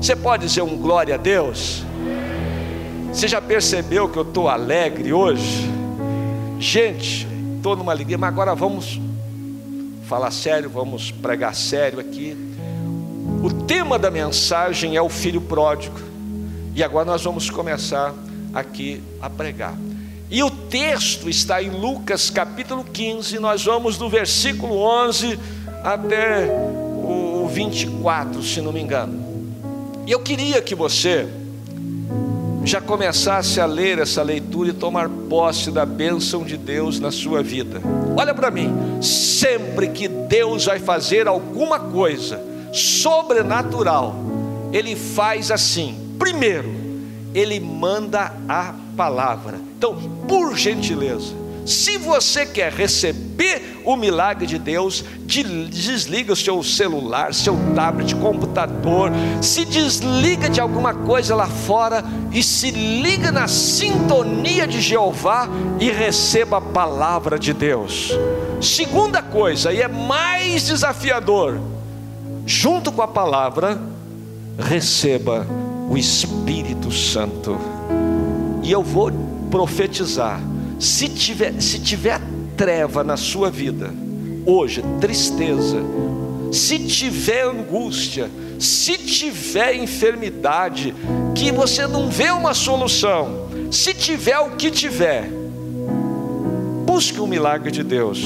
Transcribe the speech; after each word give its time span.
Você 0.00 0.14
pode 0.14 0.46
dizer 0.46 0.62
um 0.62 0.76
glória 0.76 1.16
a 1.16 1.18
Deus? 1.18 1.82
Você 3.12 3.26
já 3.26 3.42
percebeu 3.42 4.08
que 4.08 4.16
eu 4.16 4.22
estou 4.22 4.48
alegre 4.48 5.12
hoje? 5.12 5.68
Gente, 6.60 7.26
estou 7.56 7.74
numa 7.74 7.90
alegria, 7.90 8.16
mas 8.16 8.28
agora 8.28 8.54
vamos 8.54 9.00
falar 10.04 10.30
sério, 10.30 10.70
vamos 10.70 11.10
pregar 11.10 11.52
sério 11.52 11.98
aqui. 11.98 12.36
O 13.42 13.52
tema 13.66 13.98
da 13.98 14.08
mensagem 14.08 14.96
é 14.96 15.02
o 15.02 15.08
filho 15.08 15.40
pródigo. 15.40 15.98
E 16.76 16.82
agora 16.82 17.04
nós 17.04 17.24
vamos 17.24 17.50
começar 17.50 18.14
aqui 18.54 19.02
a 19.20 19.28
pregar. 19.28 19.76
E 20.30 20.44
o 20.44 20.50
texto 20.50 21.28
está 21.28 21.60
em 21.60 21.70
Lucas 21.70 22.30
capítulo 22.30 22.84
15, 22.84 23.40
nós 23.40 23.64
vamos 23.64 23.98
do 23.98 24.08
versículo 24.08 24.78
11 24.78 25.38
até 25.82 26.46
o 26.46 27.48
24, 27.50 28.42
se 28.44 28.60
não 28.60 28.72
me 28.72 28.80
engano. 28.80 29.27
E 30.08 30.10
eu 30.10 30.20
queria 30.20 30.62
que 30.62 30.74
você 30.74 31.28
já 32.64 32.80
começasse 32.80 33.60
a 33.60 33.66
ler 33.66 33.98
essa 33.98 34.22
leitura 34.22 34.70
e 34.70 34.72
tomar 34.72 35.06
posse 35.06 35.70
da 35.70 35.84
bênção 35.84 36.44
de 36.44 36.56
Deus 36.56 36.98
na 36.98 37.10
sua 37.10 37.42
vida. 37.42 37.82
Olha 38.16 38.32
para 38.32 38.50
mim, 38.50 39.02
sempre 39.02 39.88
que 39.88 40.08
Deus 40.08 40.64
vai 40.64 40.78
fazer 40.78 41.28
alguma 41.28 41.78
coisa 41.78 42.42
sobrenatural, 42.72 44.16
Ele 44.72 44.96
faz 44.96 45.50
assim: 45.50 45.94
primeiro, 46.18 46.74
Ele 47.34 47.60
manda 47.60 48.34
a 48.48 48.74
palavra. 48.96 49.60
Então, 49.76 49.94
por 50.26 50.56
gentileza, 50.56 51.34
se 51.68 51.98
você 51.98 52.46
quer 52.46 52.72
receber 52.72 53.82
o 53.84 53.94
milagre 53.94 54.46
de 54.46 54.58
Deus, 54.58 55.04
desliga 55.26 56.32
o 56.32 56.36
seu 56.36 56.62
celular, 56.62 57.34
seu 57.34 57.54
tablet, 57.74 58.14
computador, 58.16 59.12
se 59.42 59.66
desliga 59.66 60.48
de 60.48 60.60
alguma 60.60 60.94
coisa 60.94 61.36
lá 61.36 61.46
fora 61.46 62.02
e 62.32 62.42
se 62.42 62.70
liga 62.70 63.30
na 63.30 63.46
sintonia 63.46 64.66
de 64.66 64.80
Jeová 64.80 65.46
e 65.78 65.90
receba 65.90 66.56
a 66.56 66.60
palavra 66.60 67.38
de 67.38 67.52
Deus. 67.52 68.12
Segunda 68.62 69.20
coisa, 69.20 69.70
e 69.70 69.82
é 69.82 69.88
mais 69.88 70.66
desafiador, 70.66 71.60
junto 72.46 72.90
com 72.90 73.02
a 73.02 73.08
palavra, 73.08 73.78
receba 74.58 75.46
o 75.88 75.98
Espírito 75.98 76.90
Santo. 76.90 77.58
E 78.62 78.72
eu 78.72 78.82
vou 78.82 79.12
profetizar. 79.50 80.40
Se 80.78 81.08
tiver, 81.08 81.60
se 81.60 81.80
tiver 81.80 82.20
treva 82.56 83.02
na 83.02 83.16
sua 83.16 83.50
vida, 83.50 83.92
hoje, 84.46 84.82
tristeza, 85.00 85.78
se 86.52 86.78
tiver 86.78 87.44
angústia, 87.44 88.30
se 88.58 88.96
tiver 88.96 89.74
enfermidade, 89.74 90.94
que 91.34 91.52
você 91.52 91.86
não 91.86 92.08
vê 92.08 92.30
uma 92.30 92.54
solução, 92.54 93.48
se 93.70 93.92
tiver 93.92 94.38
o 94.38 94.50
que 94.52 94.70
tiver, 94.70 95.28
busque 96.86 97.20
o 97.20 97.26
milagre 97.26 97.70
de 97.70 97.82
Deus. 97.82 98.22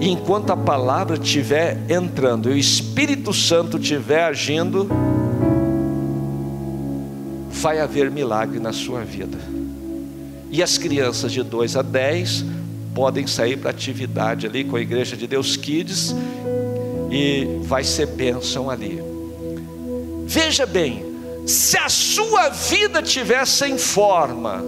E 0.00 0.08
enquanto 0.08 0.50
a 0.50 0.56
palavra 0.56 1.16
estiver 1.16 1.78
entrando 1.88 2.50
e 2.50 2.54
o 2.54 2.58
Espírito 2.58 3.32
Santo 3.32 3.78
estiver 3.78 4.24
agindo, 4.24 4.88
vai 7.50 7.80
haver 7.80 8.10
milagre 8.10 8.58
na 8.58 8.72
sua 8.72 9.00
vida. 9.00 9.38
E 10.54 10.62
as 10.62 10.78
crianças 10.78 11.32
de 11.32 11.42
2 11.42 11.74
a 11.74 11.82
10 11.82 12.44
podem 12.94 13.26
sair 13.26 13.56
para 13.56 13.70
atividade 13.70 14.46
ali 14.46 14.62
com 14.62 14.76
a 14.76 14.80
Igreja 14.80 15.16
de 15.16 15.26
Deus 15.26 15.56
Kids 15.56 16.14
e 17.10 17.58
vai 17.62 17.82
ser 17.82 18.06
bênção 18.06 18.70
ali. 18.70 19.02
Veja 20.28 20.64
bem, 20.64 21.04
se 21.44 21.76
a 21.76 21.88
sua 21.88 22.50
vida 22.50 23.02
tiver 23.02 23.44
sem 23.48 23.76
forma, 23.76 24.64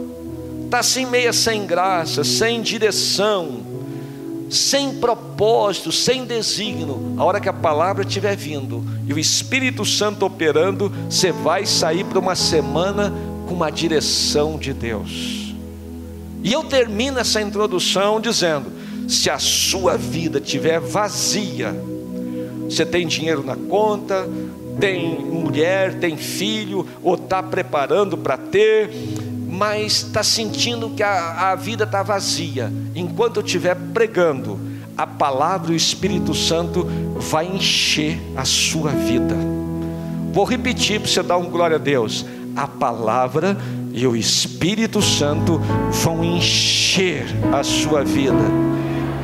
está 0.64 0.80
assim 0.80 1.06
meia 1.06 1.32
sem 1.32 1.64
graça, 1.64 2.24
sem 2.24 2.60
direção, 2.62 3.60
sem 4.50 4.94
propósito, 4.94 5.92
sem 5.92 6.24
desígnio, 6.24 7.14
a 7.16 7.22
hora 7.22 7.40
que 7.40 7.48
a 7.48 7.52
palavra 7.52 8.02
estiver 8.02 8.36
vindo 8.36 8.84
e 9.06 9.12
o 9.12 9.20
Espírito 9.20 9.84
Santo 9.84 10.26
operando, 10.26 10.92
você 11.08 11.30
vai 11.30 11.64
sair 11.64 12.02
para 12.02 12.18
uma 12.18 12.34
semana 12.34 13.14
com 13.46 13.54
uma 13.54 13.70
direção 13.70 14.58
de 14.58 14.72
Deus. 14.72 15.45
E 16.42 16.52
eu 16.52 16.64
termino 16.64 17.18
essa 17.18 17.40
introdução 17.40 18.20
dizendo: 18.20 18.70
se 19.08 19.30
a 19.30 19.38
sua 19.38 19.96
vida 19.96 20.40
tiver 20.40 20.80
vazia, 20.80 21.74
você 22.68 22.84
tem 22.84 23.06
dinheiro 23.06 23.44
na 23.44 23.56
conta, 23.56 24.28
tem 24.80 25.20
mulher, 25.20 25.98
tem 25.98 26.16
filho, 26.16 26.86
ou 27.02 27.14
está 27.14 27.42
preparando 27.42 28.16
para 28.16 28.36
ter, 28.36 28.90
mas 29.48 30.04
está 30.04 30.22
sentindo 30.22 30.90
que 30.90 31.02
a, 31.02 31.52
a 31.52 31.54
vida 31.54 31.84
está 31.84 32.02
vazia. 32.02 32.72
Enquanto 32.94 33.38
eu 33.38 33.44
estiver 33.44 33.76
pregando, 33.94 34.58
a 34.96 35.06
palavra 35.06 35.72
e 35.72 35.74
o 35.74 35.76
Espírito 35.76 36.34
Santo 36.34 36.86
vai 37.16 37.46
encher 37.46 38.18
a 38.34 38.44
sua 38.44 38.90
vida. 38.90 39.36
Vou 40.32 40.44
repetir 40.44 41.00
para 41.00 41.08
você 41.08 41.22
dar 41.22 41.36
um 41.36 41.50
glória 41.50 41.76
a 41.76 41.78
Deus. 41.78 42.24
A 42.54 42.66
palavra 42.66 43.56
e 43.96 44.06
o 44.06 44.14
Espírito 44.14 45.00
Santo 45.00 45.58
vão 45.90 46.22
encher 46.22 47.24
a 47.50 47.64
sua 47.64 48.04
vida. 48.04 48.44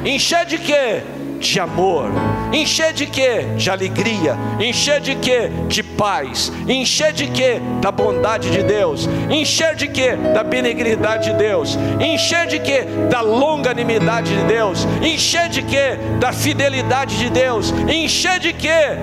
Encher 0.02 0.46
de 0.46 0.56
quê? 0.56 1.02
De 1.38 1.60
amor. 1.60 2.10
Encher 2.54 2.94
de 2.94 3.04
quê? 3.04 3.44
De 3.54 3.70
alegria. 3.70 4.34
Encher 4.58 4.98
de 4.98 5.14
quê? 5.16 5.50
De 5.68 5.82
paz. 5.82 6.50
Encher 6.66 7.12
de 7.12 7.26
quê? 7.26 7.60
Da 7.82 7.92
bondade 7.92 8.50
de 8.50 8.62
Deus. 8.62 9.06
Encher 9.28 9.74
de 9.74 9.88
quê? 9.88 10.16
Da 10.32 10.42
benignidade 10.42 11.30
de 11.30 11.36
Deus. 11.36 11.78
Encher 12.00 12.46
de 12.46 12.58
quê? 12.58 12.84
Da 13.10 13.20
longanimidade 13.20 14.34
de 14.34 14.44
Deus. 14.44 14.88
Encher 15.02 15.50
de 15.50 15.62
quê? 15.62 15.98
Da 16.18 16.32
fidelidade 16.32 17.18
de 17.18 17.28
Deus. 17.28 17.74
Encher 17.88 18.40
de 18.40 18.54
quê? 18.54 18.96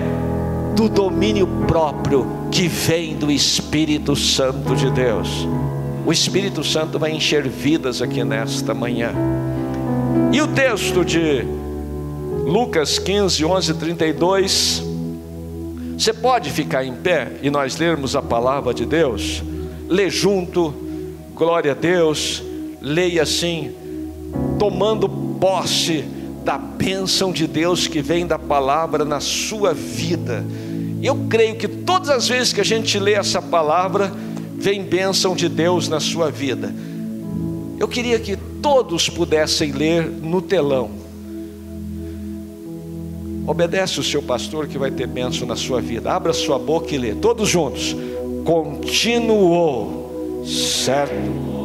Do 0.74 0.88
domínio 0.88 1.46
próprio 1.68 2.39
que 2.50 2.66
vem 2.66 3.14
do 3.14 3.30
Espírito 3.30 4.16
Santo 4.16 4.74
de 4.74 4.90
Deus. 4.90 5.46
O 6.04 6.12
Espírito 6.12 6.64
Santo 6.64 6.98
vai 6.98 7.12
encher 7.12 7.46
vidas 7.48 8.02
aqui 8.02 8.24
nesta 8.24 8.74
manhã. 8.74 9.12
E 10.32 10.42
o 10.42 10.48
texto 10.48 11.04
de 11.04 11.44
Lucas 12.44 12.98
15, 12.98 13.44
11, 13.44 13.74
32. 13.74 14.82
Você 15.96 16.12
pode 16.12 16.50
ficar 16.50 16.84
em 16.84 16.94
pé 16.94 17.32
e 17.42 17.50
nós 17.50 17.76
lermos 17.76 18.16
a 18.16 18.22
palavra 18.22 18.74
de 18.74 18.84
Deus? 18.84 19.42
Lê 19.88 20.08
junto, 20.10 20.74
glória 21.34 21.72
a 21.72 21.74
Deus, 21.74 22.42
leia 22.80 23.22
assim, 23.22 23.72
tomando 24.58 25.08
posse 25.08 26.04
da 26.44 26.56
bênção 26.56 27.30
de 27.32 27.46
Deus 27.46 27.86
que 27.86 28.00
vem 28.00 28.26
da 28.26 28.38
palavra 28.38 29.04
na 29.04 29.20
sua 29.20 29.74
vida 29.74 30.44
eu 31.06 31.16
creio 31.28 31.56
que 31.56 31.66
todas 31.66 32.10
as 32.10 32.28
vezes 32.28 32.52
que 32.52 32.60
a 32.60 32.64
gente 32.64 32.98
lê 32.98 33.14
essa 33.14 33.40
palavra, 33.40 34.12
vem 34.56 34.82
bênção 34.82 35.34
de 35.34 35.48
Deus 35.48 35.88
na 35.88 36.00
sua 36.00 36.30
vida. 36.30 36.74
Eu 37.78 37.88
queria 37.88 38.18
que 38.18 38.36
todos 38.36 39.08
pudessem 39.08 39.72
ler 39.72 40.04
no 40.04 40.42
telão. 40.42 40.90
Obedece 43.46 43.98
o 43.98 44.02
seu 44.02 44.22
pastor 44.22 44.68
que 44.68 44.76
vai 44.76 44.90
ter 44.90 45.06
bênção 45.06 45.46
na 45.46 45.56
sua 45.56 45.80
vida. 45.80 46.12
Abra 46.12 46.32
sua 46.32 46.58
boca 46.58 46.94
e 46.94 46.98
lê, 46.98 47.14
todos 47.14 47.48
juntos. 47.48 47.96
Continuou, 48.44 50.44
certo? 50.46 51.59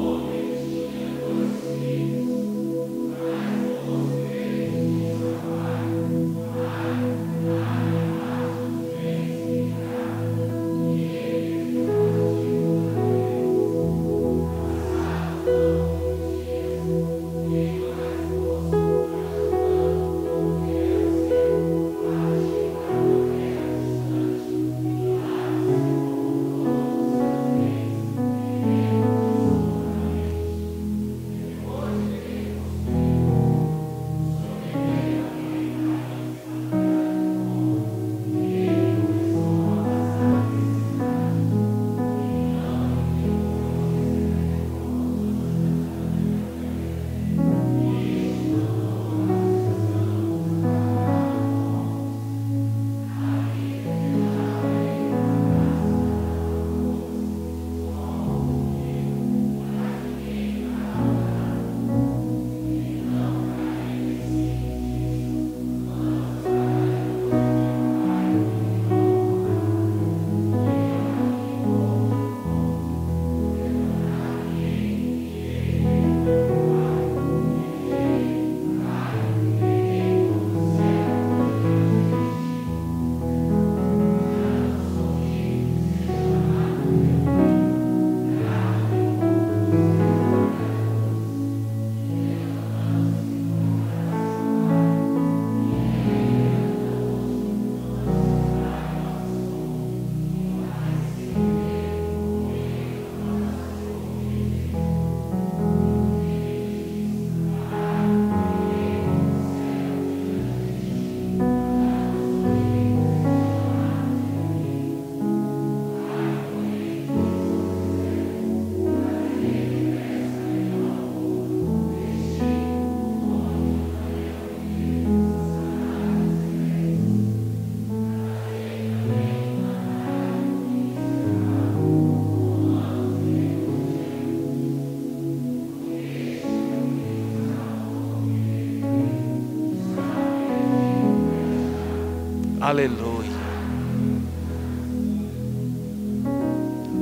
Aleluia. 142.66 143.30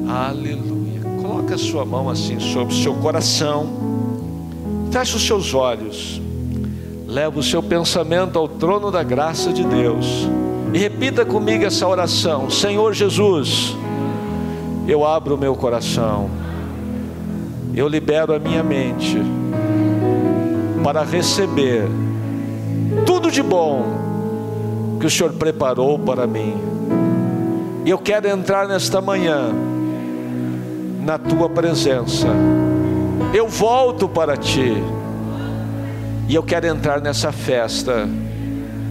Aleluia. 0.10 1.00
Coloca 1.22 1.56
a 1.56 1.58
sua 1.58 1.86
mão 1.86 2.10
assim 2.10 2.38
sobre 2.38 2.74
o 2.74 2.78
seu 2.78 2.94
coração. 2.96 3.70
Feche 4.92 5.16
os 5.16 5.26
seus 5.26 5.54
olhos. 5.54 6.22
Leva 7.08 7.40
o 7.40 7.42
seu 7.42 7.64
pensamento 7.64 8.38
ao 8.38 8.46
trono 8.46 8.92
da 8.92 9.04
graça 9.04 9.54
de 9.54 9.64
Deus. 9.64 10.28
E 10.74 10.78
repita 10.78 11.24
comigo 11.24 11.64
essa 11.64 11.88
oração: 11.88 12.50
Senhor 12.50 12.94
Jesus, 12.94 13.74
eu 14.86 15.06
abro 15.06 15.36
o 15.36 15.38
meu 15.38 15.56
coração. 15.56 16.30
Eu 17.74 17.88
libero 17.88 18.34
a 18.34 18.40
minha 18.40 18.64
mente 18.64 19.18
para 20.84 21.04
receber 21.04 21.88
tudo 23.06 23.32
de 23.32 23.42
bom 23.42 24.03
que 25.04 25.08
o 25.08 25.10
Senhor 25.10 25.34
preparou 25.34 26.00
para 26.00 26.26
mim. 26.26 26.56
E 27.84 27.90
eu 27.90 27.98
quero 27.98 28.26
entrar 28.30 28.70
nesta 28.70 29.02
manhã 29.02 29.52
na 31.02 31.18
tua 31.18 31.50
presença. 31.50 32.30
Eu 33.34 33.50
volto 33.50 34.08
para 34.08 34.38
ti. 34.38 34.82
E 36.30 36.34
eu 36.34 36.42
quero 36.42 36.68
entrar 36.68 37.02
nessa 37.02 37.34
festa 37.34 38.08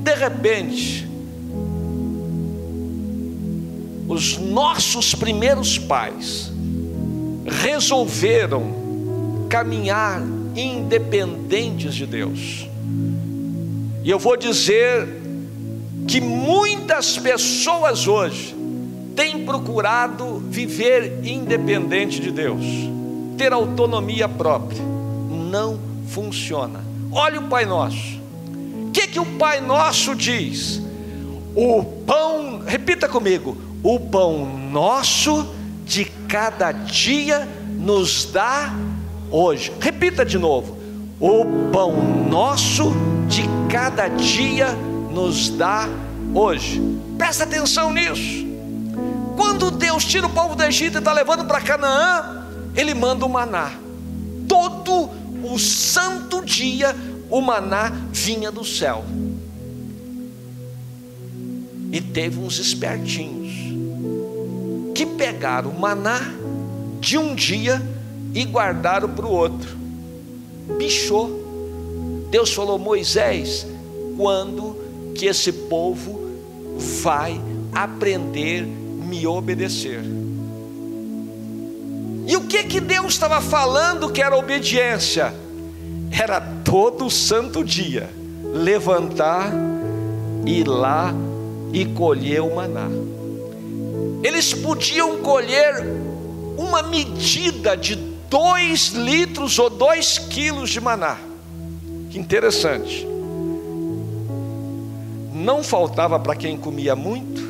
De 0.02 0.16
repente, 0.16 1.09
os 4.10 4.40
nossos 4.40 5.14
primeiros 5.14 5.78
pais 5.78 6.52
resolveram 7.46 8.74
caminhar 9.48 10.20
independentes 10.56 11.94
de 11.94 12.08
Deus. 12.08 12.68
E 14.04 14.10
eu 14.10 14.18
vou 14.18 14.36
dizer 14.36 15.08
que 16.08 16.20
muitas 16.20 17.20
pessoas 17.20 18.08
hoje 18.08 18.56
têm 19.16 19.46
procurado 19.46 20.40
viver 20.50 21.20
independente 21.24 22.20
de 22.20 22.32
Deus, 22.32 22.66
ter 23.38 23.54
autonomia 23.54 24.28
própria. 24.28 24.82
Não 25.52 25.80
funciona. 26.08 26.84
Olha 27.12 27.40
o 27.40 27.48
Pai 27.48 27.66
Nosso. 27.66 28.20
O 28.88 28.92
que, 28.92 29.06
que 29.06 29.20
o 29.20 29.26
Pai 29.38 29.62
Nosso 29.62 30.16
diz? 30.16 30.82
O 31.56 31.84
pão, 31.84 32.64
repita 32.66 33.08
comigo, 33.08 33.69
o 33.84 34.00
pão 34.00 34.46
nosso 34.72 35.54
de 35.86 36.06
cada 36.28 36.72
dia 36.72 37.48
nos 37.78 38.26
dá 38.26 38.74
hoje. 39.32 39.72
Repita 39.80 40.26
de 40.26 40.38
novo: 40.38 40.78
o 41.20 41.46
pão 41.72 42.28
nosso 42.30 42.92
de 43.28 43.44
cada 43.72 44.08
dia 44.08 44.68
nos 45.12 45.50
dá 45.50 45.88
hoje. 46.34 46.82
Presta 47.18 47.44
atenção 47.44 47.94
nisso. 47.94 48.48
Quando 49.36 49.72
Deus 49.72 50.04
tira 50.04 50.28
o 50.28 50.30
povo 50.30 50.56
do 50.56 50.64
Egito 50.64 50.96
e 50.96 51.00
está 51.00 51.14
levando 51.14 51.46
para 51.46 51.62
Canaã, 51.62 52.46
Ele 52.76 52.94
manda 52.94 53.26
o 53.26 53.30
maná. 53.30 53.72
Todo 54.48 55.10
o 55.44 55.58
santo 55.58 56.44
dia 56.44 56.96
o 57.30 57.40
maná 57.40 57.92
vinha 58.12 58.52
do 58.52 58.66
céu. 58.66 59.06
E 61.92 62.02
teve 62.02 62.40
uns 62.40 62.60
espertinhos 62.60 63.39
que 65.00 65.06
pegaram 65.06 65.70
o 65.70 65.80
maná 65.80 66.20
de 67.00 67.18
um 67.18 67.34
dia 67.34 67.82
e 68.36 68.44
guardaram 68.44 69.08
para 69.08 69.26
o 69.26 69.32
outro. 69.32 69.78
Bichou. 70.78 72.28
Deus 72.30 72.54
falou: 72.54 72.78
Moisés, 72.78 73.66
quando 74.18 74.76
que 75.16 75.26
esse 75.26 75.54
povo 75.54 76.20
vai 77.02 77.40
aprender 77.72 78.64
me 78.64 79.26
obedecer? 79.26 80.02
E 82.28 82.36
o 82.36 82.42
que 82.42 82.66
que 82.66 82.82
Deus 82.82 83.14
estava 83.14 83.40
falando 83.40 84.12
que 84.12 84.22
era 84.22 84.36
obediência? 84.36 85.34
Era 86.12 86.42
todo 86.42 87.10
santo 87.10 87.64
dia 87.64 88.10
levantar, 88.54 89.54
ir 90.46 90.68
lá 90.68 91.14
e 91.72 91.86
colher 91.86 92.42
o 92.42 92.54
maná. 92.54 92.90
Eles 94.24 94.54
podiam 94.54 95.20
colher 95.20 95.86
uma 96.58 96.84
medida 96.84 97.76
de 97.76 97.96
dois 97.96 98.90
litros 98.90 99.58
ou 99.58 99.70
dois 99.70 100.18
quilos 100.18 100.70
de 100.70 100.82
maná. 100.82 101.18
Que 102.10 102.20
interessante. 102.20 103.08
Não 105.34 105.64
faltava 105.64 106.20
para 106.20 106.36
quem 106.36 106.58
comia 106.58 106.96
muito 106.96 107.50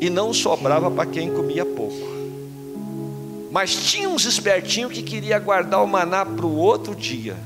e 0.00 0.08
não 0.08 0.32
sobrava 0.32 0.90
para 0.90 1.06
quem 1.06 1.32
comia 1.32 1.64
pouco. 1.64 2.14
Mas 3.50 3.74
tinha 3.74 4.08
uns 4.08 4.24
espertinhos 4.24 4.92
que 4.92 5.02
queria 5.02 5.38
guardar 5.38 5.82
o 5.82 5.86
maná 5.86 6.24
para 6.24 6.46
o 6.46 6.56
outro 6.56 6.94
dia. 6.94 7.36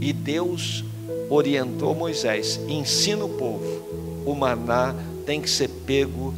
E 0.00 0.12
Deus 0.12 0.84
orientou 1.30 1.94
Moisés: 1.94 2.60
ensina 2.68 3.24
o 3.24 3.28
povo, 3.28 4.22
o 4.26 4.34
maná 4.34 4.94
tem 5.26 5.40
que 5.40 5.50
ser 5.50 5.68
pego 5.68 6.32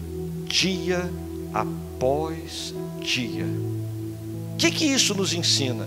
dia 0.47 1.09
após 1.53 2.75
dia. 3.03 3.45
O 4.55 4.57
que, 4.57 4.71
que 4.71 4.87
isso 4.87 5.15
nos 5.15 5.35
ensina? 5.35 5.87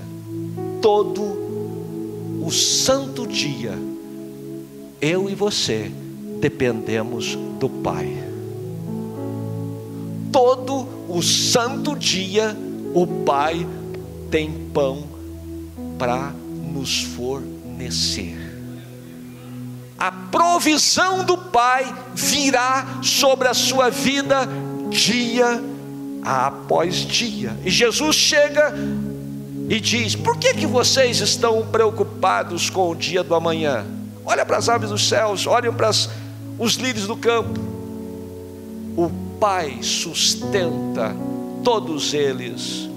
Todo 0.79 1.21
o 2.41 2.51
santo 2.51 3.25
dia, 3.25 3.73
eu 5.01 5.29
e 5.29 5.35
você 5.35 5.91
dependemos 6.39 7.35
do 7.59 7.67
Pai. 7.67 8.07
Todo 10.31 10.87
o 11.09 11.21
santo 11.21 11.95
dia, 11.95 12.55
o 12.93 13.05
Pai 13.05 13.67
tem 14.29 14.51
pão 14.73 15.03
para 15.97 16.33
nos 16.71 17.03
fornecer. 17.03 18.40
A 20.01 20.11
provisão 20.11 21.23
do 21.23 21.37
Pai 21.37 21.85
virá 22.15 22.87
sobre 23.03 23.47
a 23.47 23.53
sua 23.53 23.91
vida 23.91 24.47
dia 24.89 25.63
após 26.23 26.95
dia. 26.95 27.55
E 27.63 27.69
Jesus 27.69 28.15
chega 28.15 28.73
e 29.69 29.79
diz: 29.79 30.15
Por 30.15 30.39
que, 30.39 30.55
que 30.55 30.65
vocês 30.65 31.19
estão 31.19 31.67
preocupados 31.67 32.67
com 32.67 32.89
o 32.89 32.95
dia 32.95 33.23
do 33.23 33.35
amanhã? 33.35 33.85
Olha 34.25 34.43
para 34.43 34.57
as 34.57 34.69
aves 34.69 34.89
dos 34.89 35.07
céus, 35.07 35.45
olhem 35.45 35.71
para 35.71 35.89
as, 35.89 36.09
os 36.57 36.73
lírios 36.77 37.05
do 37.05 37.15
campo. 37.15 37.59
O 38.97 39.07
Pai 39.39 39.83
sustenta 39.83 41.15
todos 41.63 42.15
eles. 42.15 42.89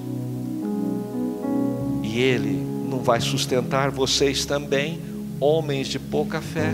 E 2.02 2.18
Ele 2.18 2.66
não 2.88 3.00
vai 3.00 3.20
sustentar 3.20 3.90
vocês 3.90 4.46
também, 4.46 5.13
homens 5.44 5.88
de 5.88 5.98
pouca 5.98 6.40
fé. 6.40 6.72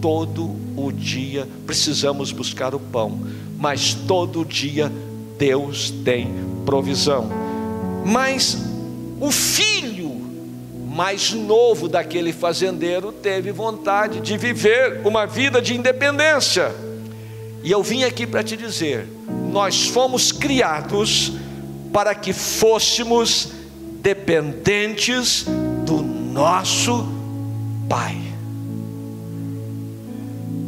Todo 0.00 0.56
o 0.76 0.90
dia 0.90 1.46
precisamos 1.66 2.32
buscar 2.32 2.74
o 2.74 2.80
pão, 2.80 3.20
mas 3.58 3.92
todo 3.92 4.44
dia 4.44 4.90
Deus 5.38 5.90
tem 5.90 6.32
provisão. 6.64 7.28
Mas 8.04 8.56
o 9.20 9.30
filho 9.30 10.12
mais 10.88 11.32
novo 11.32 11.88
daquele 11.88 12.32
fazendeiro 12.32 13.12
teve 13.12 13.52
vontade 13.52 14.20
de 14.20 14.36
viver 14.38 15.02
uma 15.04 15.26
vida 15.26 15.60
de 15.60 15.74
independência. 15.74 16.74
E 17.62 17.70
eu 17.70 17.82
vim 17.82 18.04
aqui 18.04 18.26
para 18.26 18.42
te 18.42 18.56
dizer: 18.56 19.06
nós 19.50 19.88
fomos 19.88 20.32
criados 20.32 21.32
para 21.92 22.14
que 22.14 22.32
fôssemos 22.32 23.52
dependentes 24.02 25.46
do 25.84 26.02
nosso 26.02 27.23
Pai. 27.88 28.16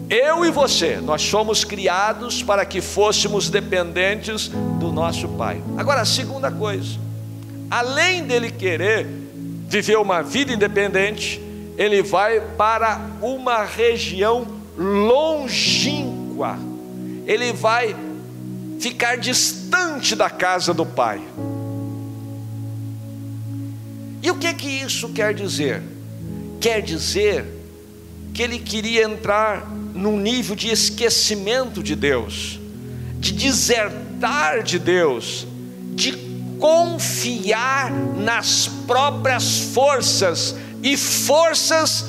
Eu 0.08 0.44
e 0.44 0.50
você, 0.50 0.98
nós 0.98 1.22
somos 1.22 1.64
criados 1.64 2.42
para 2.42 2.64
que 2.64 2.80
fôssemos 2.80 3.50
dependentes 3.50 4.48
do 4.78 4.92
nosso 4.92 5.28
Pai. 5.30 5.60
Agora, 5.76 6.02
a 6.02 6.04
segunda 6.04 6.50
coisa, 6.50 6.98
além 7.68 8.24
dele 8.24 8.50
querer 8.50 9.06
viver 9.68 9.98
uma 9.98 10.22
vida 10.22 10.52
independente, 10.52 11.42
ele 11.76 12.02
vai 12.02 12.40
para 12.40 13.00
uma 13.20 13.64
região 13.64 14.46
longínqua, 14.78 16.56
ele 17.26 17.52
vai 17.52 17.96
ficar 18.78 19.16
distante 19.16 20.14
da 20.14 20.30
casa 20.30 20.72
do 20.72 20.86
Pai. 20.86 21.20
E 24.22 24.30
o 24.30 24.36
que 24.36 24.54
que 24.54 24.68
isso 24.68 25.08
quer 25.08 25.34
dizer? 25.34 25.95
Quer 26.60 26.82
dizer 26.82 27.44
que 28.34 28.42
ele 28.42 28.58
queria 28.58 29.04
entrar 29.04 29.68
num 29.94 30.18
nível 30.18 30.54
de 30.54 30.68
esquecimento 30.68 31.82
de 31.82 31.96
Deus, 31.96 32.60
de 33.18 33.32
desertar 33.32 34.62
de 34.62 34.78
Deus, 34.78 35.46
de 35.94 36.12
confiar 36.58 37.90
nas 37.90 38.68
próprias 38.86 39.58
forças 39.58 40.54
e 40.82 40.96
forças 40.96 42.06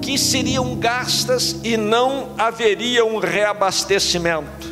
que 0.00 0.16
seriam 0.18 0.76
gastas 0.76 1.56
e 1.62 1.76
não 1.76 2.34
haveria 2.38 3.04
um 3.04 3.18
reabastecimento. 3.18 4.70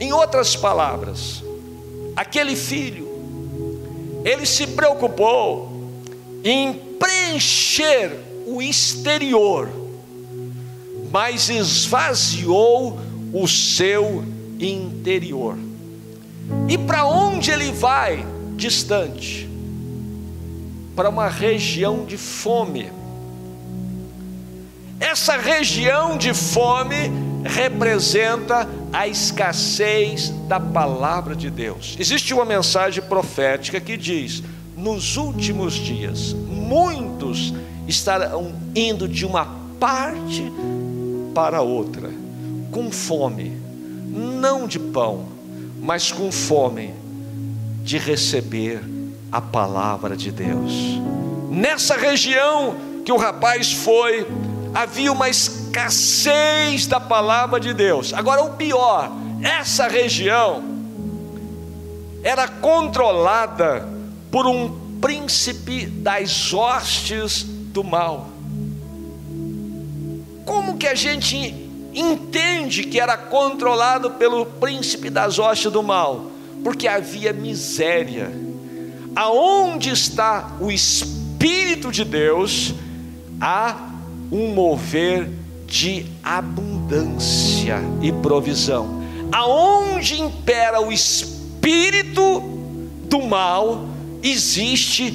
Em 0.00 0.12
outras 0.12 0.56
palavras, 0.56 1.42
aquele 2.16 2.56
filho, 2.56 3.07
ele 4.28 4.46
se 4.46 4.66
preocupou 4.66 5.72
em 6.44 6.74
preencher 6.98 8.12
o 8.46 8.60
exterior, 8.60 9.68
mas 11.10 11.48
esvaziou 11.48 12.98
o 13.32 13.46
seu 13.46 14.24
interior. 14.58 15.56
E 16.68 16.76
para 16.76 17.04
onde 17.04 17.50
ele 17.50 17.72
vai? 17.72 18.24
Distante 18.56 19.48
para 20.98 21.08
uma 21.10 21.28
região 21.28 22.04
de 22.04 22.16
fome. 22.16 22.90
Essa 25.00 25.36
região 25.36 26.16
de 26.16 26.34
fome 26.34 27.10
representa 27.44 28.68
a 28.92 29.06
escassez 29.06 30.30
da 30.48 30.58
palavra 30.58 31.36
de 31.36 31.50
Deus. 31.50 31.96
Existe 31.98 32.34
uma 32.34 32.44
mensagem 32.44 33.02
profética 33.02 33.80
que 33.80 33.96
diz: 33.96 34.42
nos 34.76 35.16
últimos 35.16 35.74
dias, 35.74 36.32
muitos 36.32 37.54
estarão 37.86 38.54
indo 38.74 39.08
de 39.08 39.24
uma 39.24 39.46
parte 39.78 40.52
para 41.34 41.62
outra, 41.62 42.10
com 42.72 42.90
fome, 42.90 43.56
não 44.08 44.66
de 44.66 44.78
pão, 44.78 45.26
mas 45.80 46.10
com 46.10 46.32
fome 46.32 46.92
de 47.84 47.98
receber 47.98 48.82
a 49.30 49.40
palavra 49.40 50.16
de 50.16 50.32
Deus. 50.32 50.72
Nessa 51.50 51.96
região 51.96 52.76
que 53.04 53.12
o 53.12 53.16
rapaz 53.16 53.72
foi, 53.72 54.26
havia 54.78 55.10
uma 55.10 55.28
escassez 55.28 56.86
da 56.86 57.00
palavra 57.00 57.58
de 57.58 57.74
Deus. 57.74 58.14
Agora, 58.14 58.44
o 58.44 58.50
pior, 58.50 59.10
essa 59.42 59.88
região 59.88 60.62
era 62.22 62.46
controlada 62.46 63.88
por 64.30 64.46
um 64.46 65.00
príncipe 65.00 65.84
das 65.84 66.54
hostes 66.54 67.42
do 67.42 67.82
mal. 67.82 68.28
Como 70.44 70.78
que 70.78 70.86
a 70.86 70.94
gente 70.94 71.36
entende 71.92 72.84
que 72.84 73.00
era 73.00 73.16
controlado 73.16 74.12
pelo 74.12 74.46
príncipe 74.46 75.10
das 75.10 75.40
hostes 75.40 75.72
do 75.72 75.82
mal? 75.82 76.30
Porque 76.62 76.86
havia 76.86 77.32
miséria. 77.32 78.30
Aonde 79.16 79.90
está 79.90 80.52
o 80.60 80.70
Espírito 80.70 81.90
de 81.90 82.04
Deus, 82.04 82.72
há 83.40 83.87
um 84.30 84.48
mover 84.48 85.28
de 85.66 86.06
abundância 86.22 87.78
e 88.02 88.10
provisão. 88.10 89.02
Aonde 89.30 90.20
impera 90.20 90.80
o 90.80 90.90
espírito 90.90 92.40
do 93.04 93.22
mal, 93.22 93.86
existe 94.22 95.10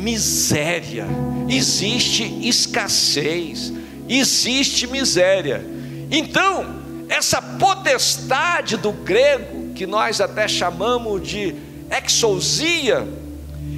miséria, 0.00 1.06
existe 1.48 2.24
escassez, 2.48 3.72
existe 4.08 4.86
miséria. 4.86 5.64
Então, 6.10 6.80
essa 7.08 7.42
potestade 7.42 8.76
do 8.76 8.92
grego, 8.92 9.74
que 9.74 9.86
nós 9.86 10.20
até 10.20 10.48
chamamos 10.48 11.26
de 11.26 11.54
exousia, 11.90 13.06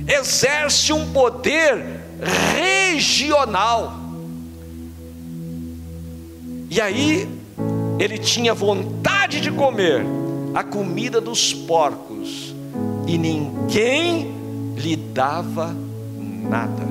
exerce 0.06 0.92
um 0.92 1.12
poder 1.12 2.02
regional. 2.54 4.01
E 6.74 6.80
aí, 6.80 7.28
ele 7.98 8.16
tinha 8.16 8.54
vontade 8.54 9.42
de 9.42 9.50
comer 9.52 10.06
a 10.54 10.64
comida 10.64 11.20
dos 11.20 11.52
porcos, 11.52 12.54
e 13.06 13.18
ninguém 13.18 14.32
lhe 14.74 14.96
dava 14.96 15.76
nada. 16.48 16.88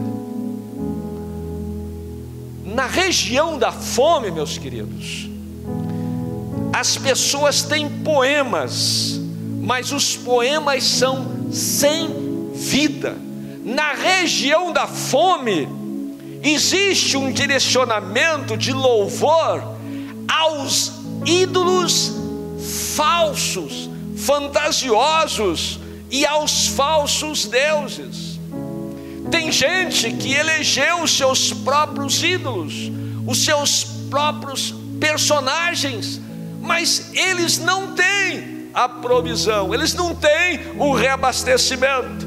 Na 2.64 2.86
região 2.86 3.58
da 3.58 3.72
fome, 3.72 4.30
meus 4.30 4.56
queridos, 4.56 5.28
as 6.72 6.96
pessoas 6.96 7.64
têm 7.64 7.90
poemas, 7.90 9.20
mas 9.64 9.92
os 9.92 10.16
poemas 10.16 10.84
são 10.84 11.50
sem 11.52 12.52
vida. 12.54 13.18
Na 13.66 13.94
região 13.94 14.72
da 14.72 14.86
fome, 14.86 15.68
existe 16.44 17.18
um 17.18 17.32
direcionamento 17.32 18.56
de 18.56 18.74
louvor 18.74 19.71
aos 20.32 20.94
ídolos 21.26 22.14
falsos, 22.96 23.90
fantasiosos 24.16 25.80
e 26.10 26.26
aos 26.26 26.68
falsos 26.68 27.46
deuses. 27.46 28.40
Tem 29.30 29.52
gente 29.52 30.12
que 30.14 30.34
elegeu 30.34 31.02
os 31.04 31.18
seus 31.18 31.52
próprios 31.52 32.24
ídolos, 32.24 32.74
os 33.28 33.44
seus 33.44 33.84
próprios 34.10 34.74
personagens, 35.00 36.22
mas 36.62 37.12
eles 37.14 37.58
não 37.58 37.94
têm 37.94 38.70
a 38.74 38.88
provisão, 38.88 39.74
eles 39.74 39.94
não 39.94 40.16
têm 40.16 40.60
o 40.78 40.94
reabastecimento. 40.94 42.26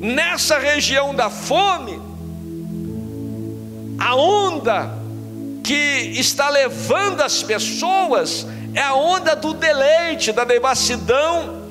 Nessa 0.00 0.58
região 0.58 1.14
da 1.14 1.28
fome, 1.28 2.00
a 3.98 4.14
onda 4.14 4.97
que 5.68 6.18
está 6.18 6.48
levando 6.48 7.20
as 7.20 7.42
pessoas 7.42 8.46
é 8.72 8.80
a 8.80 8.94
onda 8.94 9.36
do 9.36 9.52
deleite, 9.52 10.32
da 10.32 10.42
devassidão 10.42 11.64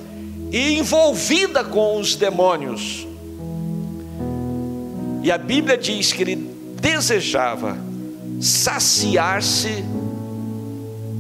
e 0.51 0.77
envolvida 0.77 1.63
com 1.63 2.00
os 2.00 2.16
demônios. 2.16 3.08
E 5.24 5.32
a 5.32 5.38
Bíblia 5.39 5.75
diz 5.75 6.13
que 6.13 6.22
ele 6.22 6.36
desejava 6.80 7.75
saciar-se 8.39 9.84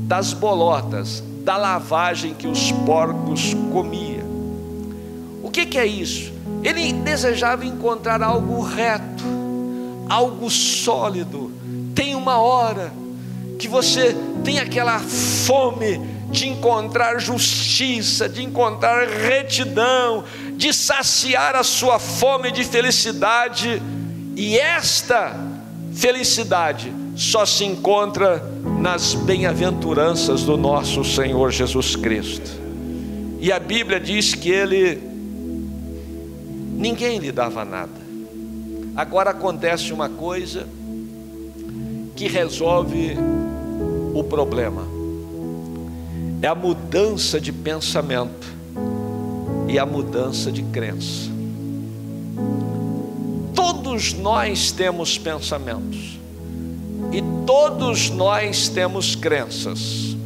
das 0.03 0.31
bolotas, 0.31 1.23
da 1.43 1.57
lavagem 1.57 2.35
que 2.35 2.45
os 2.45 2.71
porcos 2.85 3.55
comiam. 3.73 4.27
O 5.41 5.49
que, 5.49 5.65
que 5.65 5.79
é 5.79 5.85
isso? 5.87 6.31
Ele 6.63 6.93
desejava 6.93 7.65
encontrar 7.65 8.21
algo 8.21 8.61
reto, 8.61 9.23
algo 10.07 10.47
sólido. 10.51 11.56
Uma 12.27 12.39
hora 12.39 12.91
que 13.57 13.69
você 13.69 14.13
tem 14.43 14.59
aquela 14.59 14.99
fome 14.99 15.97
de 16.29 16.49
encontrar 16.49 17.19
justiça, 17.19 18.27
de 18.27 18.43
encontrar 18.43 19.07
retidão, 19.07 20.25
de 20.57 20.73
saciar 20.73 21.55
a 21.55 21.63
sua 21.63 21.99
fome 21.99 22.51
de 22.51 22.65
felicidade, 22.65 23.81
e 24.35 24.57
esta 24.57 25.39
felicidade 25.93 26.93
só 27.15 27.45
se 27.45 27.63
encontra 27.63 28.43
nas 28.77 29.13
bem-aventuranças 29.13 30.43
do 30.43 30.57
nosso 30.57 31.05
Senhor 31.05 31.49
Jesus 31.49 31.95
Cristo. 31.95 32.51
E 33.39 33.53
a 33.53 33.57
Bíblia 33.57 34.01
diz 34.01 34.35
que 34.35 34.49
ele 34.49 35.01
ninguém 36.75 37.19
lhe 37.19 37.31
dava 37.31 37.63
nada. 37.63 38.01
Agora 38.97 39.29
acontece 39.29 39.93
uma 39.93 40.09
coisa 40.09 40.67
que 42.17 42.27
resolve 42.27 43.15
o 44.15 44.23
problema. 44.23 44.81
É 46.41 46.47
a 46.47 46.55
mudança 46.55 47.39
de 47.39 47.53
pensamento 47.53 48.47
e 49.67 49.77
a 49.77 49.85
mudança 49.85 50.51
de 50.51 50.63
crença. 50.63 51.29
Todos 53.53 54.13
nós 54.13 54.71
temos 54.71 55.17
pensamentos. 55.19 56.17
E 57.11 57.21
todos 57.45 58.09
nós 58.09 58.67
temos 58.67 59.15
crenças. 59.15 60.17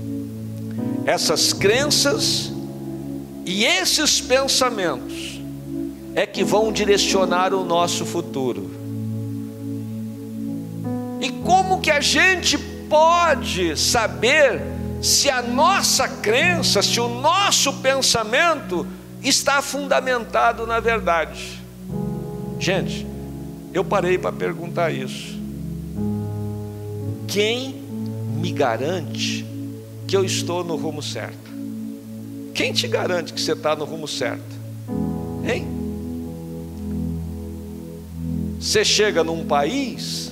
Essas 1.05 1.51
crenças 1.51 2.53
e 3.45 3.65
esses 3.65 4.21
pensamentos 4.21 5.41
é 6.15 6.25
que 6.25 6.41
vão 6.41 6.71
direcionar 6.71 7.53
o 7.53 7.65
nosso 7.65 8.05
futuro. 8.05 8.80
E 11.21 11.29
como 11.43 11.79
que 11.79 11.91
a 11.91 12.01
gente 12.01 12.57
pode 12.57 13.77
saber 13.77 14.59
se 15.01 15.29
a 15.29 15.41
nossa 15.41 16.07
crença, 16.07 16.81
se 16.81 16.99
o 16.99 17.07
nosso 17.07 17.73
pensamento 17.73 18.87
está 19.21 19.61
fundamentado 19.61 20.65
na 20.65 20.79
verdade? 20.79 21.61
Gente, 22.59 23.05
eu 23.71 23.83
parei 23.83 24.17
para 24.17 24.31
perguntar 24.31 24.91
isso. 24.91 25.39
Quem 27.27 27.75
me 28.35 28.51
garante 28.51 29.45
que 30.07 30.17
eu 30.17 30.25
estou 30.25 30.63
no 30.63 30.75
rumo 30.75 31.03
certo? 31.03 31.51
Quem 32.53 32.73
te 32.73 32.87
garante 32.87 33.31
que 33.31 33.39
você 33.39 33.53
está 33.53 33.75
no 33.75 33.85
rumo 33.85 34.07
certo? 34.07 34.59
Hein? 35.47 35.67
Você 38.59 38.83
chega 38.83 39.23
num 39.23 39.45
país 39.45 40.30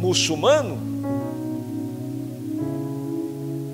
muçulmano 0.00 0.78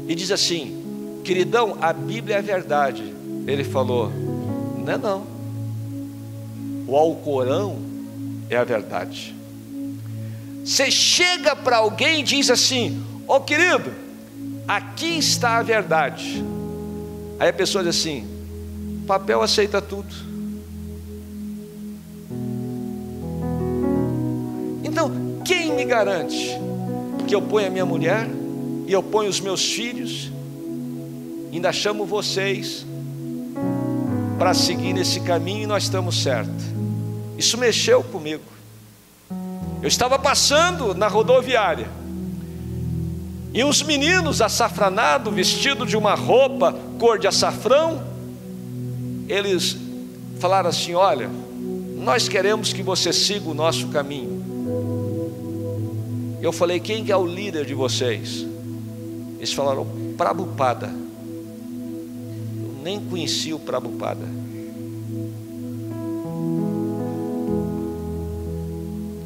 e 0.09 0.15
diz 0.15 0.31
assim: 0.33 1.21
queridão, 1.25 1.79
a 1.81 1.93
Bíblia 1.93 2.37
é 2.37 2.43
verdade. 2.43 3.15
Ele 3.47 3.63
falou: 3.63 4.11
não 4.85 4.93
é 4.93 4.99
não. 4.99 5.27
O 6.89 6.97
Alcorão 6.97 7.79
é 8.51 8.57
a 8.57 8.65
verdade. 8.65 9.35
Você 10.65 10.91
chega 10.91 11.55
para 11.55 11.79
alguém 11.79 12.21
e 12.21 12.23
diz 12.25 12.51
assim: 12.51 13.03
Ô 13.27 13.37
oh, 13.37 13.41
querido, 13.41 13.93
aqui 14.67 15.19
está 15.19 15.59
a 15.59 15.63
verdade. 15.63 16.45
Aí 17.39 17.49
a 17.49 17.53
pessoa 17.53 17.85
diz 17.85 17.97
assim: 17.97 18.27
papel 19.07 19.43
aceita 19.43 19.81
tudo. 19.81 20.27
Então, 24.83 25.36
quem 25.47 25.73
me 25.73 25.85
garante 25.85 26.59
que 27.29 27.35
eu 27.35 27.41
ponho 27.41 27.69
a 27.69 27.71
minha 27.71 27.87
mulher 27.87 28.29
e 28.87 28.93
eu 28.93 29.03
ponho 29.03 29.31
os 29.31 29.41
meus 29.41 29.65
filhos, 29.65 30.31
ainda 31.53 31.73
chamo 31.73 32.05
vocês 32.05 32.85
para 34.39 34.53
seguir 34.53 34.93
nesse 34.93 35.21
caminho 35.21 35.63
e 35.63 35.67
nós 35.67 35.85
estamos 35.85 36.23
certos? 36.23 36.65
Isso 37.39 37.57
mexeu 37.57 38.03
comigo. 38.03 38.43
Eu 39.81 39.89
estava 39.89 40.19
passando 40.19 40.95
na 40.95 41.07
rodoviária 41.07 41.89
e 43.55 43.63
uns 43.65 43.83
meninos 43.83 44.43
açafranados, 44.43 45.33
vestidos 45.33 45.89
de 45.89 45.97
uma 45.97 46.15
roupa 46.15 46.75
cor 46.99 47.19
de 47.19 47.27
açafrão, 47.27 48.03
eles 49.29 49.77
falaram 50.39 50.69
assim: 50.69 50.95
Olha, 50.95 51.31
nós 51.97 52.29
queremos 52.29 52.73
que 52.73 52.83
você 52.83 53.13
siga 53.13 53.49
o 53.49 53.55
nosso 53.55 53.89
caminho. 53.89 54.36
Eu 56.47 56.53
falei: 56.53 56.79
Quem 56.79 57.11
é 57.11 57.17
o 57.17 57.27
líder 57.27 57.67
de 57.67 57.75
vocês? 57.75 58.47
Eles 59.37 59.53
falaram: 59.53 59.85
Prabupada. 60.17 60.87
Eu 60.87 62.83
nem 62.85 63.01
conheci 63.01 63.53
o 63.53 63.59
Prabupada. 63.59 64.25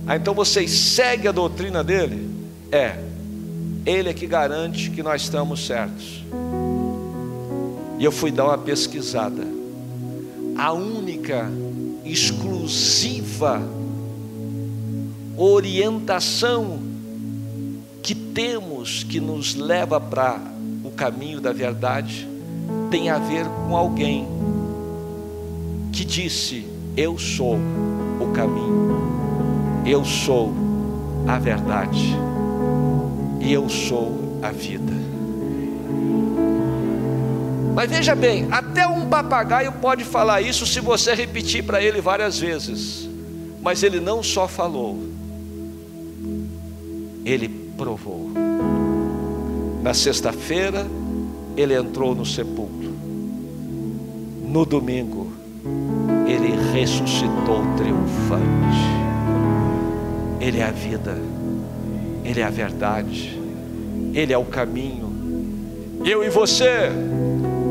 Ah, 0.07 0.17
então 0.17 0.33
vocês 0.33 0.71
seguem 0.71 1.29
a 1.29 1.33
doutrina 1.33 1.85
dele? 1.85 2.27
É. 2.73 2.99
Ele 3.85 4.09
é 4.09 4.15
que 4.15 4.27
garante 4.27 4.89
que 4.89 5.03
nós 5.03 5.21
estamos 5.21 5.67
certos. 5.67 6.25
E 7.99 8.05
eu 8.05 8.11
fui 8.11 8.31
dar 8.31 8.47
uma 8.47 8.57
pesquisada. 8.57 9.47
A 10.57 10.73
única, 10.73 11.51
exclusiva 12.03 13.61
orientação 15.37 16.90
temos 18.35 19.05
que 19.05 19.21
nos 19.21 19.55
leva 19.55 20.01
para 20.01 20.41
o 20.85 20.91
caminho 20.91 21.41
da 21.41 21.53
verdade 21.53 22.29
tem 22.91 23.11
a 23.11 23.19
ver 23.19 23.45
com 23.47 23.77
alguém 23.77 24.27
que 25.93 26.05
disse: 26.05 26.67
Eu 26.97 27.19
sou 27.19 27.57
o 28.21 28.33
caminho 28.33 29.21
eu 29.85 30.05
sou 30.05 30.53
a 31.27 31.39
verdade 31.39 32.17
e 33.41 33.53
eu 33.53 33.69
sou 33.69 34.39
a 34.43 34.51
vida. 34.51 34.93
Mas 37.75 37.91
veja 37.91 38.15
bem, 38.15 38.47
até 38.51 38.87
um 38.87 39.07
papagaio 39.07 39.73
pode 39.73 40.05
falar 40.05 40.43
isso 40.43 40.67
se 40.67 40.81
você 40.81 41.15
repetir 41.15 41.65
para 41.65 41.83
ele 41.83 42.01
várias 42.01 42.39
vezes. 42.39 43.09
Mas 43.63 43.83
ele 43.83 44.01
não 44.01 44.23
só 44.23 44.49
falou, 44.49 44.99
ele 47.25 47.49
provou. 47.81 48.31
Na 49.83 49.95
sexta-feira, 49.95 50.87
ele 51.57 51.75
entrou 51.75 52.15
no 52.15 52.27
sepulcro. 52.27 52.93
No 54.47 54.67
domingo, 54.67 55.33
ele 56.27 56.55
ressuscitou 56.75 57.63
triunfante. 57.79 59.01
Ele 60.39 60.59
é 60.59 60.65
a 60.65 60.71
vida, 60.71 61.17
Ele 62.23 62.41
é 62.41 62.45
a 62.45 62.51
verdade, 62.51 63.41
Ele 64.13 64.33
é 64.33 64.37
o 64.37 64.45
caminho. 64.45 66.01
Eu 66.05 66.23
e 66.23 66.29
você 66.29 66.91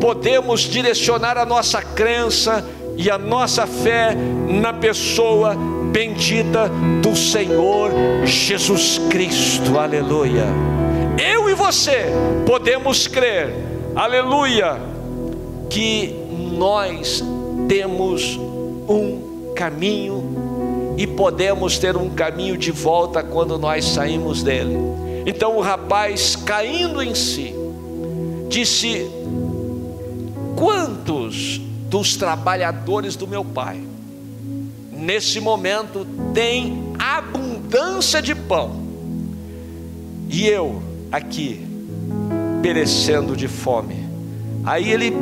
podemos 0.02 0.62
direcionar 0.62 1.38
a 1.38 1.46
nossa 1.46 1.84
crença 1.84 2.68
e 2.98 3.12
a 3.12 3.18
nossa 3.18 3.68
fé 3.68 4.16
na 4.16 4.74
pessoa 4.74 5.56
bendita 5.92 6.70
do 7.02 7.16
Senhor 7.16 7.92
Jesus 8.26 9.00
Cristo, 9.10 9.78
aleluia. 9.78 10.46
Eu 11.18 11.50
e 11.50 11.54
você 11.54 12.06
podemos 12.46 13.08
crer, 13.08 13.54
aleluia, 13.96 14.80
que 15.70 16.16
nós 16.58 17.24
temos 17.68 18.38
um 18.88 19.54
caminho 19.56 20.96
e 20.98 21.06
podemos 21.06 21.78
ter 21.78 21.96
um 21.98 22.10
caminho 22.10 22.58
de 22.58 22.72
volta 22.72 23.24
quando 23.24 23.58
nós 23.58 23.86
saímos 23.86 24.44
dele. 24.44 24.78
Então 25.26 25.58
o 25.58 25.62
rapaz, 25.62 26.36
caindo 26.36 27.02
em 27.02 27.14
si, 27.14 27.54
disse: 28.48 29.10
Quantos 30.56 31.60
dos 31.90 32.16
trabalhadores 32.16 33.16
do 33.16 33.28
meu 33.28 33.44
pai, 33.44 33.89
nesse 35.00 35.40
momento, 35.40 36.06
têm 36.34 36.94
abundância 37.00 38.22
de 38.22 38.36
pão, 38.36 38.90
e 40.30 40.48
eu 40.48 40.82
aqui, 41.12 41.66
perecendo 42.62 43.36
de 43.36 43.48
fome? 43.48 44.08
Aí 44.64 44.92
ele 44.92 45.14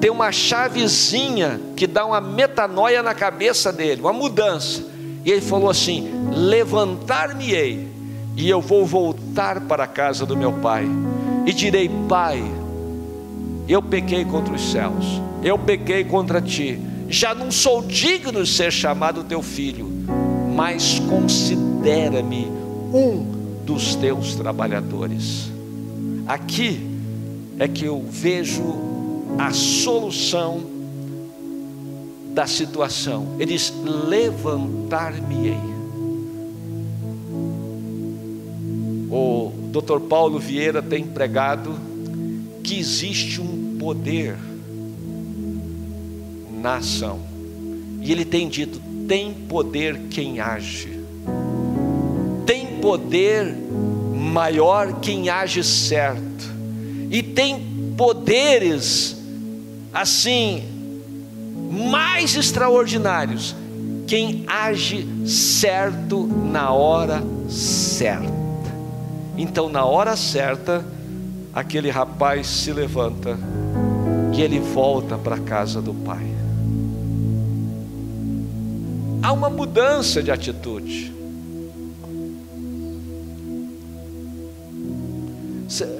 tem 0.00 0.10
uma 0.10 0.30
chavezinha 0.32 1.60
que 1.76 1.86
dá 1.86 2.06
uma 2.06 2.20
metanoia 2.20 3.02
na 3.02 3.14
cabeça 3.14 3.72
dele, 3.72 4.00
uma 4.00 4.12
mudança. 4.12 4.82
E 5.24 5.30
ele 5.30 5.40
falou 5.40 5.68
assim: 5.68 6.08
Levantar-me-ei, 6.34 7.88
e 8.36 8.48
eu 8.48 8.60
vou 8.60 8.86
voltar 8.86 9.60
para 9.62 9.84
a 9.84 9.86
casa 9.86 10.24
do 10.24 10.36
meu 10.36 10.52
pai, 10.54 10.88
e 11.44 11.52
direi: 11.52 11.90
Pai, 12.08 12.42
eu 13.68 13.82
pequei 13.82 14.24
contra 14.24 14.54
os 14.54 14.70
céus, 14.70 15.20
eu 15.42 15.58
pequei 15.58 16.04
contra 16.04 16.40
ti, 16.40 16.80
já 17.08 17.34
não 17.34 17.50
sou 17.50 17.82
digno 17.82 18.42
de 18.42 18.48
ser 18.48 18.70
chamado 18.70 19.24
teu 19.24 19.42
filho, 19.42 19.88
mas 20.54 20.98
considera-me 21.08 22.46
um 22.92 23.62
dos 23.64 23.94
teus 23.94 24.34
trabalhadores. 24.34 25.50
Aqui 26.26 26.80
é 27.58 27.66
que 27.66 27.84
eu 27.86 28.04
vejo 28.08 28.62
a 29.38 29.52
solução 29.52 30.60
da 32.34 32.46
situação. 32.46 33.36
Ele 33.38 33.54
diz: 33.54 33.72
Levantar-me-ei. 33.84 35.78
O 39.10 39.52
Dr. 39.72 40.00
Paulo 40.08 40.38
Vieira 40.38 40.82
tem 40.82 41.04
pregado 41.04 41.74
que 42.62 42.78
existe 42.78 43.40
um 43.40 43.78
poder 43.78 44.36
na 46.68 46.76
ação. 46.76 47.20
E 48.02 48.12
ele 48.12 48.26
tem 48.26 48.46
dito: 48.46 48.80
tem 49.08 49.32
poder 49.32 49.98
quem 50.10 50.38
age. 50.38 51.00
Tem 52.44 52.78
poder 52.80 53.54
maior 54.14 55.00
quem 55.00 55.30
age 55.30 55.64
certo. 55.64 56.44
E 57.10 57.22
tem 57.22 57.94
poderes 57.96 59.16
assim 59.92 60.62
mais 61.70 62.36
extraordinários 62.36 63.56
quem 64.06 64.44
age 64.46 65.06
certo 65.26 66.26
na 66.26 66.70
hora 66.72 67.22
certa. 67.48 68.28
Então, 69.36 69.68
na 69.68 69.84
hora 69.84 70.16
certa, 70.16 70.84
aquele 71.54 71.90
rapaz 71.90 72.46
se 72.46 72.72
levanta 72.72 73.38
e 74.34 74.40
ele 74.42 74.58
volta 74.58 75.16
para 75.16 75.36
a 75.36 75.40
casa 75.40 75.80
do 75.82 75.92
pai. 75.92 76.37
Há 79.22 79.32
uma 79.32 79.50
mudança 79.50 80.22
de 80.22 80.30
atitude. 80.30 81.12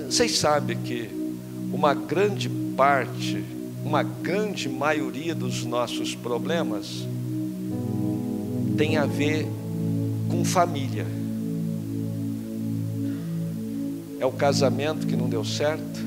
Vocês 0.09 0.39
sabem 0.39 0.79
que 0.79 1.11
uma 1.73 1.95
grande 1.95 2.49
parte, 2.49 3.45
uma 3.85 4.03
grande 4.03 4.69
maioria 4.69 5.35
dos 5.35 5.65
nossos 5.65 6.15
problemas 6.15 7.07
tem 8.77 8.97
a 8.97 9.05
ver 9.05 9.47
com 10.31 10.45
família. 10.45 11.07
É 14.21 14.25
o 14.25 14.33
casamento 14.33 15.07
que 15.07 15.17
não 15.17 15.29
deu 15.29 15.45
certo. 15.45 16.01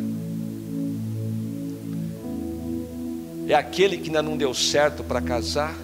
É 3.47 3.53
aquele 3.53 3.97
que 3.97 4.07
ainda 4.07 4.21
não 4.23 4.37
deu 4.37 4.53
certo 4.53 5.03
para 5.03 5.21
casar. 5.21 5.75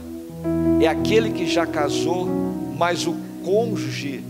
É 0.80 0.88
aquele 0.88 1.32
que 1.32 1.48
já 1.48 1.66
casou, 1.66 2.28
mas 2.78 3.08
o 3.08 3.16
cônjuge 3.44 4.24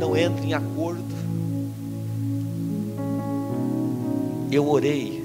não 0.00 0.16
entra 0.16 0.44
em 0.44 0.54
acordo. 0.54 1.02
Eu 4.50 4.68
orei, 4.68 5.22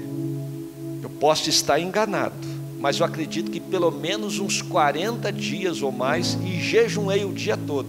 eu 1.02 1.10
posso 1.10 1.48
estar 1.48 1.80
enganado, 1.80 2.34
mas 2.78 2.98
eu 2.98 3.06
acredito 3.06 3.50
que 3.50 3.60
pelo 3.60 3.90
menos 3.90 4.38
uns 4.38 4.62
40 4.62 5.32
dias 5.32 5.82
ou 5.82 5.90
mais 5.90 6.38
e 6.44 6.60
jejuei 6.60 7.24
o 7.24 7.32
dia 7.32 7.56
todo. 7.56 7.88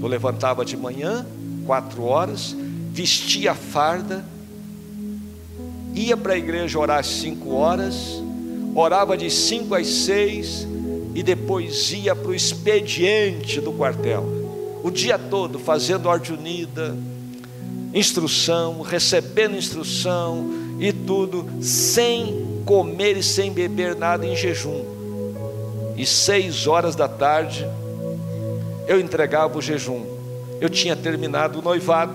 Eu 0.00 0.06
levantava 0.06 0.64
de 0.64 0.76
manhã, 0.76 1.26
quatro 1.66 2.02
horas, 2.02 2.56
vestia 2.92 3.52
a 3.52 3.54
farda, 3.54 4.24
ia 5.94 6.16
para 6.16 6.34
a 6.34 6.38
igreja 6.38 6.78
orar 6.78 6.98
às 6.98 7.06
cinco 7.06 7.50
horas, 7.50 8.22
orava 8.74 9.16
de 9.16 9.30
cinco 9.30 9.74
às 9.74 9.86
seis 9.86 10.66
e 11.14 11.22
depois 11.22 11.92
ia 11.92 12.14
para 12.14 12.28
o 12.28 12.34
expediente 12.34 13.60
do 13.60 13.72
quartel. 13.72 14.24
O 14.82 14.90
dia 14.90 15.18
todo 15.18 15.58
fazendo 15.58 16.06
ordem 16.06 16.36
unida, 16.36 16.96
instrução, 17.94 18.82
recebendo 18.82 19.56
instrução 19.56 20.50
e 20.78 20.92
tudo, 20.92 21.48
sem 21.62 22.62
comer 22.64 23.16
e 23.16 23.22
sem 23.22 23.52
beber 23.52 23.94
nada 23.94 24.26
em 24.26 24.36
jejum. 24.36 24.84
E 25.96 26.04
seis 26.04 26.66
horas 26.66 26.96
da 26.96 27.06
tarde, 27.06 27.66
eu 28.88 29.00
entregava 29.00 29.56
o 29.56 29.62
jejum. 29.62 30.04
Eu 30.60 30.68
tinha 30.68 30.96
terminado 30.96 31.60
o 31.60 31.62
noivado 31.62 32.14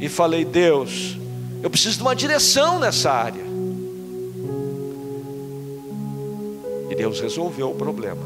e 0.00 0.08
falei: 0.08 0.44
Deus, 0.44 1.16
eu 1.62 1.70
preciso 1.70 1.98
de 1.98 2.02
uma 2.02 2.16
direção 2.16 2.80
nessa 2.80 3.12
área. 3.12 3.49
Deus 7.00 7.18
resolveu 7.18 7.70
o 7.70 7.74
problema. 7.74 8.20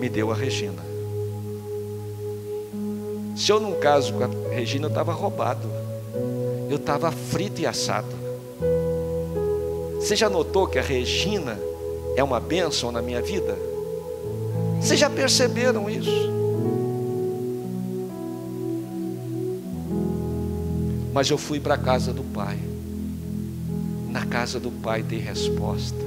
Me 0.00 0.08
deu 0.08 0.32
a 0.32 0.34
Regina. 0.34 0.82
Se 3.36 3.52
eu 3.52 3.60
não 3.60 3.74
caso 3.74 4.12
com 4.12 4.24
a 4.24 4.52
Regina, 4.52 4.86
eu 4.86 4.88
estava 4.88 5.12
roubado. 5.12 5.68
Eu 6.68 6.78
estava 6.78 7.12
frito 7.12 7.60
e 7.60 7.66
assado. 7.66 8.08
Você 10.00 10.16
já 10.16 10.28
notou 10.28 10.66
que 10.66 10.80
a 10.80 10.82
Regina 10.82 11.56
é 12.16 12.24
uma 12.24 12.40
bênção 12.40 12.90
na 12.90 13.00
minha 13.00 13.22
vida? 13.22 13.56
Vocês 14.80 14.98
já 14.98 15.08
perceberam 15.08 15.88
isso? 15.88 16.34
Mas 21.12 21.30
eu 21.30 21.38
fui 21.38 21.60
para 21.60 21.74
a 21.74 21.78
casa 21.78 22.12
do 22.12 22.24
Pai. 22.24 22.58
Na 24.10 24.26
casa 24.26 24.58
do 24.58 24.72
Pai 24.72 25.04
tem 25.04 25.20
resposta. 25.20 26.03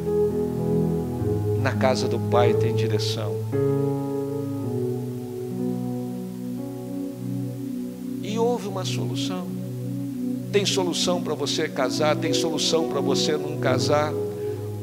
Na 1.67 1.75
casa 1.75 2.07
do 2.07 2.17
Pai 2.17 2.53
tem 2.53 2.73
direção. 2.73 3.35
E 8.23 8.39
houve 8.39 8.69
uma 8.69 8.85
solução. 8.85 9.45
Tem 10.49 10.65
solução 10.65 11.21
para 11.21 11.33
você 11.33 11.67
casar, 11.67 12.15
tem 12.15 12.33
solução 12.33 12.87
para 12.87 13.01
você 13.01 13.35
não 13.35 13.57
casar. 13.57 14.13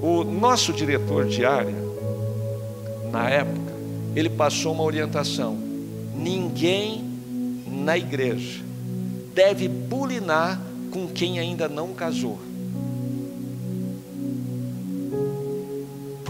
O 0.03 0.25
nosso 0.25 0.75
diretor 0.75 1.25
de 1.25 1.47
área, 1.47 1.75
na 3.11 3.31
época, 3.31 3.73
ele 4.14 4.29
passou 4.29 4.75
uma 4.75 4.83
orientação: 4.85 5.57
ninguém 6.14 7.03
na 7.66 7.97
igreja 7.97 8.62
deve 9.35 9.68
bulinar 9.68 10.61
com 10.90 11.09
quem 11.09 11.38
ainda 11.38 11.66
não 11.66 11.94
casou. 11.94 12.38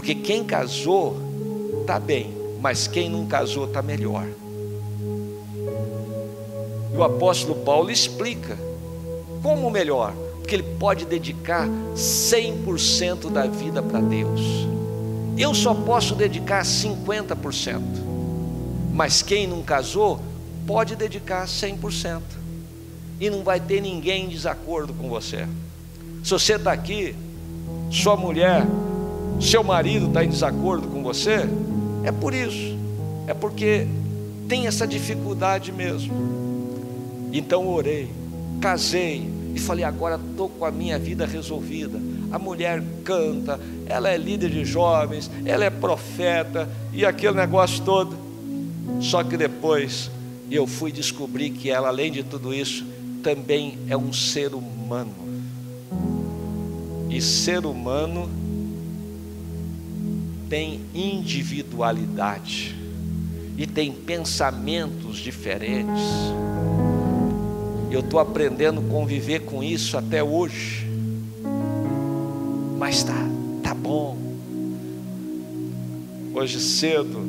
Porque 0.05 0.13
quem 0.13 0.43
casou 0.43 1.17
está 1.81 1.99
bem, 1.99 2.31
mas 2.61 2.87
quem 2.87 3.09
não 3.09 3.25
casou 3.25 3.65
está 3.65 3.81
melhor. 3.81 4.27
E 6.93 6.95
o 6.95 7.03
apóstolo 7.03 7.55
Paulo 7.65 7.89
explica 7.89 8.55
como 9.41 9.71
melhor? 9.71 10.13
Porque 10.37 10.53
ele 10.53 10.75
pode 10.77 11.05
dedicar 11.05 11.67
100% 11.95 13.31
da 13.31 13.47
vida 13.47 13.81
para 13.81 13.99
Deus. 13.99 14.41
Eu 15.35 15.55
só 15.55 15.73
posso 15.73 16.13
dedicar 16.13 16.63
50%. 16.63 17.81
Mas 18.93 19.23
quem 19.23 19.47
não 19.47 19.63
casou 19.63 20.19
pode 20.67 20.95
dedicar 20.95 21.47
100%. 21.47 22.21
E 23.19 23.27
não 23.27 23.41
vai 23.41 23.59
ter 23.59 23.81
ninguém 23.81 24.25
em 24.25 24.29
desacordo 24.29 24.93
com 24.93 25.09
você. 25.09 25.47
Se 26.23 26.29
você 26.29 26.57
está 26.57 26.71
aqui, 26.71 27.15
sua 27.89 28.15
mulher, 28.15 28.67
seu 29.39 29.63
marido 29.63 30.07
está 30.07 30.23
em 30.23 30.29
desacordo 30.29 30.87
com 30.87 31.03
você, 31.03 31.47
é 32.03 32.11
por 32.11 32.33
isso. 32.33 32.77
É 33.27 33.33
porque 33.33 33.87
tem 34.47 34.67
essa 34.67 34.87
dificuldade 34.87 35.71
mesmo. 35.71 36.13
Então 37.31 37.67
orei, 37.67 38.09
casei, 38.61 39.27
e 39.55 39.59
falei: 39.59 39.85
agora 39.85 40.19
estou 40.31 40.49
com 40.49 40.65
a 40.65 40.71
minha 40.71 40.99
vida 40.99 41.25
resolvida. 41.25 41.99
A 42.31 42.37
mulher 42.37 42.83
canta, 43.03 43.59
ela 43.85 44.09
é 44.09 44.17
líder 44.17 44.49
de 44.49 44.65
jovens, 44.65 45.31
ela 45.45 45.63
é 45.63 45.69
profeta 45.69 46.69
e 46.93 47.05
aquele 47.05 47.35
negócio 47.35 47.83
todo. 47.83 48.15
Só 48.99 49.23
que 49.23 49.37
depois 49.37 50.11
eu 50.51 50.67
fui 50.67 50.91
descobrir 50.91 51.51
que 51.51 51.69
ela, 51.69 51.87
além 51.87 52.11
de 52.11 52.23
tudo 52.23 52.53
isso, 52.53 52.85
também 53.23 53.77
é 53.87 53.95
um 53.95 54.11
ser 54.11 54.53
humano. 54.53 55.13
E 57.09 57.21
ser 57.21 57.65
humano 57.65 58.29
tem 60.55 60.79
individualidade 60.93 62.73
e 63.57 63.67
tem 63.67 63.91
pensamentos 63.91 65.17
diferentes 65.17 66.01
eu 67.91 67.99
estou 67.99 68.21
aprendendo 68.21 68.79
a 68.79 68.83
conviver 68.83 69.41
com 69.41 69.61
isso 69.61 69.97
até 69.97 70.21
hoje. 70.21 70.85
Mas 72.77 73.03
tá, 73.03 73.29
tá 73.63 73.73
bom. 73.73 74.17
Hoje 76.33 76.59
cedo, 76.59 77.21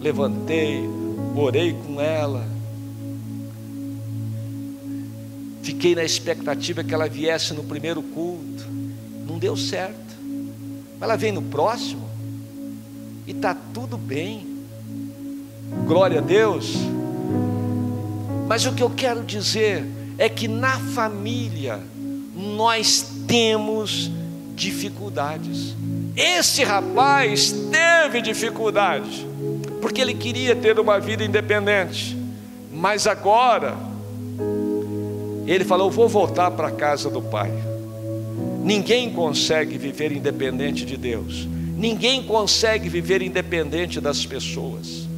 levantei, 0.00 0.80
orei 1.36 1.74
com 1.74 2.00
ela. 2.00 2.46
Fiquei 5.62 5.94
na 5.94 6.04
expectativa 6.04 6.82
que 6.82 6.94
ela 6.94 7.08
viesse 7.08 7.52
no 7.52 7.64
primeiro 7.64 8.02
culto. 8.02 8.64
Não 9.26 9.38
deu 9.38 9.54
certo. 9.54 10.09
Ela 11.00 11.16
vem 11.16 11.32
no 11.32 11.42
próximo. 11.42 12.08
E 13.26 13.30
está 13.32 13.56
tudo 13.72 13.96
bem. 13.96 14.46
Glória 15.86 16.18
a 16.18 16.22
Deus. 16.22 16.74
Mas 18.46 18.66
o 18.66 18.72
que 18.72 18.82
eu 18.82 18.90
quero 18.90 19.22
dizer 19.22 19.86
é 20.18 20.28
que 20.28 20.48
na 20.48 20.78
família 20.78 21.80
nós 22.34 23.06
temos 23.26 24.10
dificuldades. 24.54 25.74
Esse 26.16 26.64
rapaz 26.64 27.54
teve 27.70 28.20
dificuldade, 28.20 29.26
porque 29.80 30.00
ele 30.00 30.14
queria 30.14 30.54
ter 30.54 30.78
uma 30.78 30.98
vida 30.98 31.24
independente, 31.24 32.16
mas 32.72 33.06
agora 33.06 33.76
ele 35.46 35.64
falou: 35.64 35.90
Vou 35.90 36.08
voltar 36.08 36.50
para 36.50 36.68
a 36.68 36.72
casa 36.72 37.08
do 37.08 37.22
pai. 37.22 37.69
Ninguém 38.62 39.10
consegue 39.10 39.78
viver 39.78 40.12
independente 40.12 40.84
de 40.84 40.96
Deus, 40.96 41.48
ninguém 41.76 42.22
consegue 42.22 42.88
viver 42.88 43.22
independente 43.22 44.00
das 44.00 44.26
pessoas, 44.26 45.08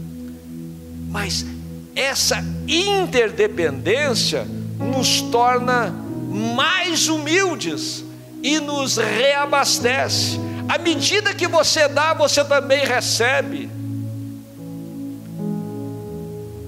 mas 1.09 1.44
essa 1.94 2.42
interdependência 2.68 4.46
nos 4.78 5.20
torna 5.22 5.94
mais 6.55 7.09
humildes 7.09 8.05
e 8.42 8.59
nos 8.61 8.96
reabastece. 8.96 10.38
À 10.68 10.78
medida 10.78 11.35
que 11.35 11.46
você 11.46 11.88
dá, 11.88 12.14
você 12.14 12.44
também 12.44 12.85
recebe. 12.87 13.68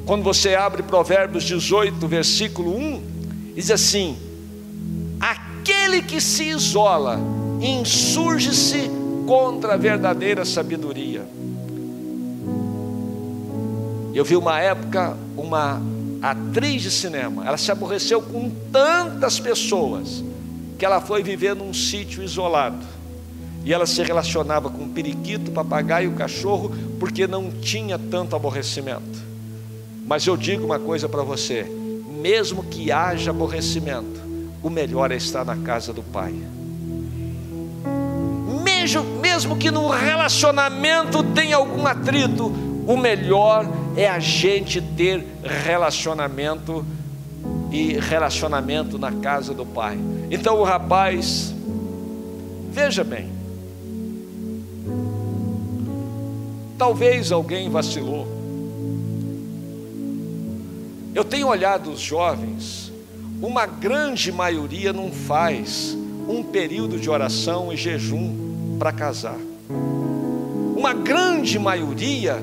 Quando 0.05 0.23
você 0.23 0.55
abre 0.55 0.83
Provérbios 0.83 1.45
18, 1.45 2.07
versículo 2.07 2.77
1, 2.77 3.03
diz 3.55 3.71
assim: 3.71 4.19
Aquele 5.95 6.09
que 6.09 6.21
se 6.21 6.43
isola 6.49 7.21
insurge-se 7.61 8.91
contra 9.29 9.75
a 9.75 9.77
verdadeira 9.77 10.45
sabedoria. 10.45 11.25
Eu 14.13 14.25
vi 14.25 14.37
uma 14.37 14.59
época 14.59 15.17
uma 15.37 15.81
atriz 16.21 16.83
de 16.83 16.91
cinema, 16.91 17.47
ela 17.47 17.57
se 17.57 17.71
aborreceu 17.71 18.21
com 18.21 18.51
tantas 18.73 19.39
pessoas 19.39 20.25
que 20.77 20.85
ela 20.85 21.01
foi 21.01 21.23
viver 21.23 21.55
num 21.55 21.73
sítio 21.73 22.25
isolado. 22.25 22.85
E 23.65 23.73
ela 23.73 23.87
se 23.87 24.03
relacionava 24.03 24.69
com 24.69 24.89
periquito, 24.89 25.53
papagaio 25.53 26.11
e 26.11 26.13
o 26.13 26.17
cachorro, 26.17 26.75
porque 26.99 27.29
não 27.29 27.53
tinha 27.53 28.01
tanto 28.01 28.35
aborrecimento. 28.35 29.23
Mas 30.05 30.27
eu 30.27 30.37
digo 30.37 30.65
uma 30.65 30.81
coisa 30.81 31.09
para 31.09 31.23
você: 31.23 31.63
mesmo 32.21 32.65
que 32.65 32.91
haja 32.91 33.31
aborrecimento, 33.31 34.24
o 34.65 34.71
melhor 34.71 35.13
é 35.13 35.17
estar 35.17 35.45
na 35.45 35.59
casa 35.59 35.93
do 35.93 36.03
Pai. 36.03 36.35
Mesmo, 38.65 39.05
mesmo 39.21 39.57
que 39.59 39.71
no 39.71 39.89
relacionamento 39.89 41.23
tenha 41.23 41.57
algum 41.57 41.87
atrito, 41.87 42.47
o 42.87 42.97
melhor 42.97 43.69
é 43.95 44.09
a 44.09 44.19
gente 44.19 44.81
ter 44.81 45.23
relacionamento 45.43 46.83
e 47.71 47.99
relacionamento 47.99 48.99
na 48.99 49.13
casa 49.13 49.53
do 49.53 49.67
Pai. 49.67 49.99
Então 50.31 50.59
o 50.59 50.65
rapaz, 50.65 51.55
veja 52.71 53.05
bem, 53.05 53.31
talvez 56.79 57.31
alguém 57.31 57.69
vacilou. 57.69 58.27
Eu 61.15 61.23
tenho 61.23 61.49
olhado 61.49 61.91
os 61.91 62.01
jovens, 62.01 62.84
uma 63.45 63.67
grande 63.67 64.33
maioria 64.33 64.93
não 64.93 65.13
faz 65.13 65.97
um 66.27 66.43
período 66.43 66.99
de 66.99 67.11
oração 67.11 67.71
e 67.73 67.77
jejum 67.77 68.77
para 68.79 68.91
casar. 68.91 69.37
Uma 70.75 70.95
grande 70.95 71.59
maioria 71.59 72.43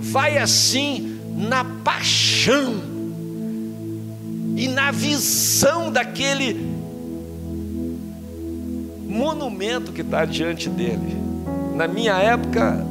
vai 0.00 0.38
assim 0.38 1.18
na 1.36 1.62
paixão 1.64 2.80
e 4.56 4.68
na 4.68 4.90
visão 4.90 5.92
daquele 5.92 6.54
monumento 9.06 9.92
que 9.92 10.00
está 10.00 10.24
diante 10.24 10.70
dele. 10.70 11.14
Na 11.74 11.86
minha 11.86 12.14
época, 12.14 12.86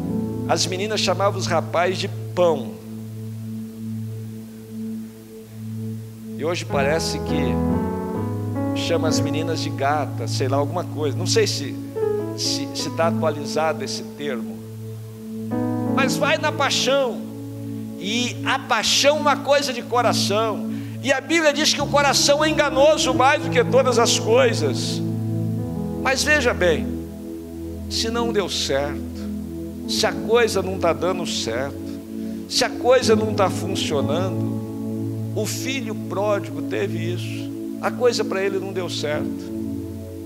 as 0.47 0.67
meninas 0.67 0.99
chamavam 0.99 1.39
os 1.39 1.47
rapazes 1.47 1.97
de 1.97 2.07
pão. 2.07 2.74
E 6.37 6.43
hoje 6.43 6.65
parece 6.65 7.19
que 7.19 8.79
chama 8.79 9.07
as 9.07 9.19
meninas 9.19 9.61
de 9.61 9.69
gata, 9.69 10.27
sei 10.27 10.47
lá, 10.47 10.57
alguma 10.57 10.83
coisa. 10.83 11.17
Não 11.17 11.27
sei 11.27 11.47
se 11.47 11.75
está 12.35 12.37
se, 12.37 12.83
se 12.83 12.89
tá 12.91 13.07
atualizado 13.07 13.83
esse 13.83 14.03
termo 14.17 14.55
mas 16.05 16.17
vai 16.17 16.37
na 16.37 16.51
paixão. 16.51 17.19
E 17.97 18.37
a 18.45 18.59
paixão 18.59 19.17
é 19.17 19.19
uma 19.19 19.37
coisa 19.37 19.73
de 19.73 19.81
coração. 19.81 20.71
E 21.01 21.11
a 21.11 21.21
Bíblia 21.21 21.53
diz 21.53 21.73
que 21.73 21.81
o 21.81 21.87
coração 21.87 22.43
é 22.43 22.49
enganoso 22.49 23.13
mais 23.13 23.41
do 23.41 23.49
que 23.49 23.63
todas 23.63 23.97
as 23.97 24.19
coisas. 24.19 25.01
Mas 26.03 26.23
veja 26.23 26.53
bem, 26.53 26.85
se 27.89 28.09
não 28.09 28.31
deu 28.31 28.49
certo, 28.49 28.99
se 29.87 30.05
a 30.05 30.11
coisa 30.11 30.61
não 30.61 30.75
está 30.75 30.93
dando 30.93 31.25
certo, 31.25 31.75
se 32.49 32.63
a 32.63 32.69
coisa 32.69 33.15
não 33.15 33.31
está 33.31 33.49
funcionando, 33.49 34.54
o 35.35 35.45
filho 35.45 35.93
pródigo 35.93 36.61
teve 36.63 37.13
isso, 37.13 37.51
a 37.81 37.91
coisa 37.91 38.23
para 38.23 38.43
ele 38.43 38.57
não 38.57 38.71
deu 38.71 38.89
certo. 38.89 39.53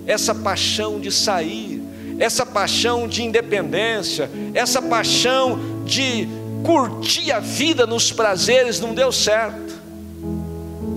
Essa 0.06 0.34
paixão 0.34 1.00
de 1.00 1.12
sair 1.12 1.80
essa 2.20 2.46
paixão 2.46 3.08
de 3.08 3.24
independência, 3.24 4.30
essa 4.54 4.82
paixão 4.82 5.58
de 5.86 6.28
curtir 6.64 7.32
a 7.32 7.40
vida 7.40 7.88
nos 7.88 8.12
prazeres 8.12 8.80
não 8.80 8.94
deu 8.94 9.12
certo. 9.12 9.80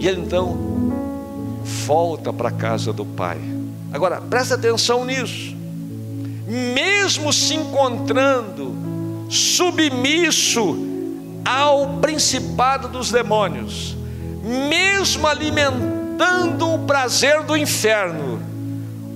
E 0.01 0.09
ele 0.09 0.21
então 0.21 0.59
volta 1.87 2.33
para 2.33 2.49
a 2.49 2.53
casa 2.53 2.93
do 2.93 3.07
pai. 3.07 3.39
Agora, 3.93 4.21
presta 4.21 4.57
atenção 4.57 5.05
nisso. 5.05 5.57
Mesmo 6.49 7.33
se 7.33 7.55
encontrando 7.55 8.75
submisso 9.31 10.77
ao 11.45 11.99
principado 12.01 12.89
dos 12.89 13.13
demônios, 13.13 13.97
mesmo 14.43 15.27
alimentando 15.27 16.75
o 16.75 16.79
prazer 16.81 17.43
do 17.43 17.57
inferno, 17.57 18.41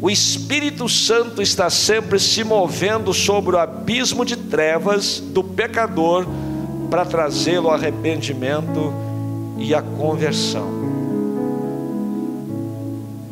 o 0.00 0.10
Espírito 0.10 0.88
Santo 0.88 1.40
está 1.40 1.68
sempre 1.70 2.18
se 2.18 2.44
movendo 2.44 3.12
sobre 3.12 3.56
o 3.56 3.58
abismo 3.58 4.24
de 4.24 4.36
trevas 4.36 5.20
do 5.20 5.42
pecador 5.42 6.26
para 6.90 7.04
trazê-lo 7.04 7.68
ao 7.68 7.74
arrependimento 7.74 8.92
e 9.58 9.74
à 9.74 9.82
conversão. 9.82 10.86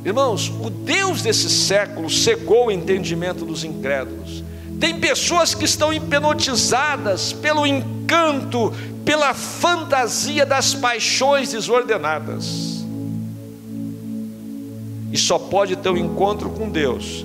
Irmãos, 0.05 0.53
o 0.61 0.69
Deus 0.69 1.23
desse 1.23 1.49
século 1.49 2.11
cegou 2.11 2.67
o 2.67 2.71
entendimento 2.71 3.45
dos 3.45 3.65
incrédulos. 3.65 4.43
Tem 4.81 4.99
pessoas 4.99 5.55
que 5.55 5.65
estão 5.65 5.93
hipnotizadas 5.93 7.33
pelo 7.33 7.67
encanto, 7.67 8.73
pela 9.05 9.33
fantasia 9.35 10.45
das 10.45 10.75
paixões 10.75 11.53
desordenadas 11.53 12.75
e 15.15 15.17
só 15.17 15.39
pode 15.39 15.77
ter 15.77 15.91
um 15.91 15.97
encontro 15.97 16.51
com 16.51 16.69
Deus 16.69 17.25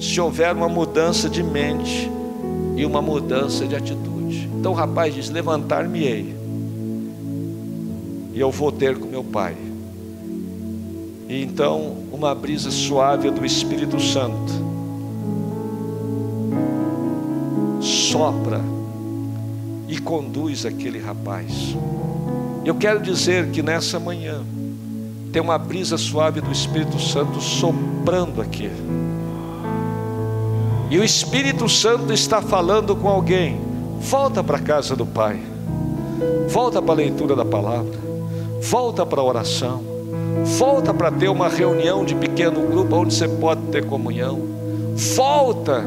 se 0.00 0.20
houver 0.20 0.52
uma 0.52 0.68
mudança 0.68 1.30
de 1.30 1.40
mente 1.40 2.10
e 2.76 2.84
uma 2.84 3.00
mudança 3.00 3.64
de 3.64 3.76
atitude. 3.76 4.50
Então 4.58 4.72
o 4.72 4.74
rapaz 4.74 5.14
diz: 5.14 5.30
Levantar-me-ei, 5.30 6.34
e 8.34 8.40
eu 8.40 8.50
vou 8.50 8.72
ter 8.72 8.98
com 8.98 9.06
meu 9.06 9.22
pai. 9.22 9.56
E 11.28 11.40
então 11.40 11.98
uma 12.10 12.34
brisa 12.34 12.72
suave 12.72 13.30
do 13.30 13.46
Espírito 13.46 14.00
Santo 14.00 14.67
sopra 18.10 18.60
e 19.86 19.98
conduz 19.98 20.64
aquele 20.64 20.98
rapaz. 20.98 21.76
Eu 22.64 22.74
quero 22.74 23.00
dizer 23.00 23.50
que 23.50 23.62
nessa 23.62 23.98
manhã, 23.98 24.42
tem 25.32 25.42
uma 25.42 25.58
brisa 25.58 25.98
suave 25.98 26.40
do 26.40 26.50
Espírito 26.50 26.98
Santo 26.98 27.40
soprando 27.40 28.40
aqui. 28.40 28.70
E 30.90 30.98
o 30.98 31.04
Espírito 31.04 31.68
Santo 31.68 32.12
está 32.12 32.40
falando 32.40 32.96
com 32.96 33.08
alguém. 33.08 33.60
Volta 34.00 34.42
para 34.42 34.56
a 34.56 34.60
casa 34.60 34.96
do 34.96 35.04
Pai. 35.04 35.38
Volta 36.48 36.80
para 36.80 36.92
a 36.92 36.96
leitura 36.96 37.36
da 37.36 37.44
palavra. 37.44 37.98
Volta 38.62 39.04
para 39.04 39.20
a 39.20 39.24
oração. 39.24 39.82
Volta 40.58 40.94
para 40.94 41.10
ter 41.10 41.28
uma 41.28 41.48
reunião 41.48 42.04
de 42.04 42.14
pequeno 42.14 42.66
grupo 42.66 42.96
onde 42.96 43.12
você 43.12 43.28
pode 43.28 43.60
ter 43.66 43.84
comunhão. 43.84 44.40
Volta 45.14 45.84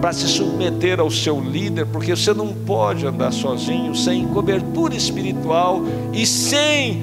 para 0.00 0.12
se 0.12 0.26
submeter 0.26 0.98
ao 0.98 1.10
seu 1.10 1.38
líder, 1.38 1.86
porque 1.86 2.16
você 2.16 2.32
não 2.32 2.54
pode 2.54 3.06
andar 3.06 3.32
sozinho 3.32 3.94
sem 3.94 4.26
cobertura 4.28 4.94
espiritual 4.94 5.82
e 6.12 6.24
sem 6.26 7.02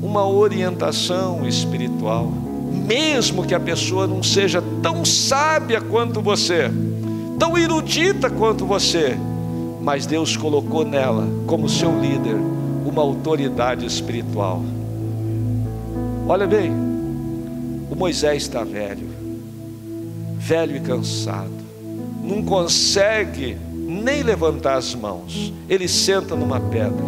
uma 0.00 0.26
orientação 0.26 1.46
espiritual, 1.46 2.30
mesmo 2.86 3.44
que 3.44 3.54
a 3.54 3.60
pessoa 3.60 4.06
não 4.06 4.22
seja 4.22 4.62
tão 4.80 5.04
sábia 5.04 5.80
quanto 5.80 6.22
você, 6.22 6.70
tão 7.38 7.58
erudita 7.58 8.30
quanto 8.30 8.64
você, 8.64 9.16
mas 9.80 10.06
Deus 10.06 10.36
colocou 10.36 10.84
nela, 10.84 11.26
como 11.46 11.68
seu 11.68 12.00
líder, 12.00 12.36
uma 12.86 13.02
autoridade 13.02 13.84
espiritual. 13.84 14.62
Olha 16.28 16.46
bem, 16.46 16.70
o 17.90 17.96
Moisés 17.96 18.44
está 18.44 18.62
velho, 18.62 19.08
velho 20.38 20.76
e 20.76 20.80
cansado, 20.80 21.67
não 22.28 22.42
consegue 22.42 23.56
nem 23.72 24.22
levantar 24.22 24.76
as 24.76 24.94
mãos, 24.94 25.52
ele 25.68 25.88
senta 25.88 26.36
numa 26.36 26.60
pedra. 26.60 27.04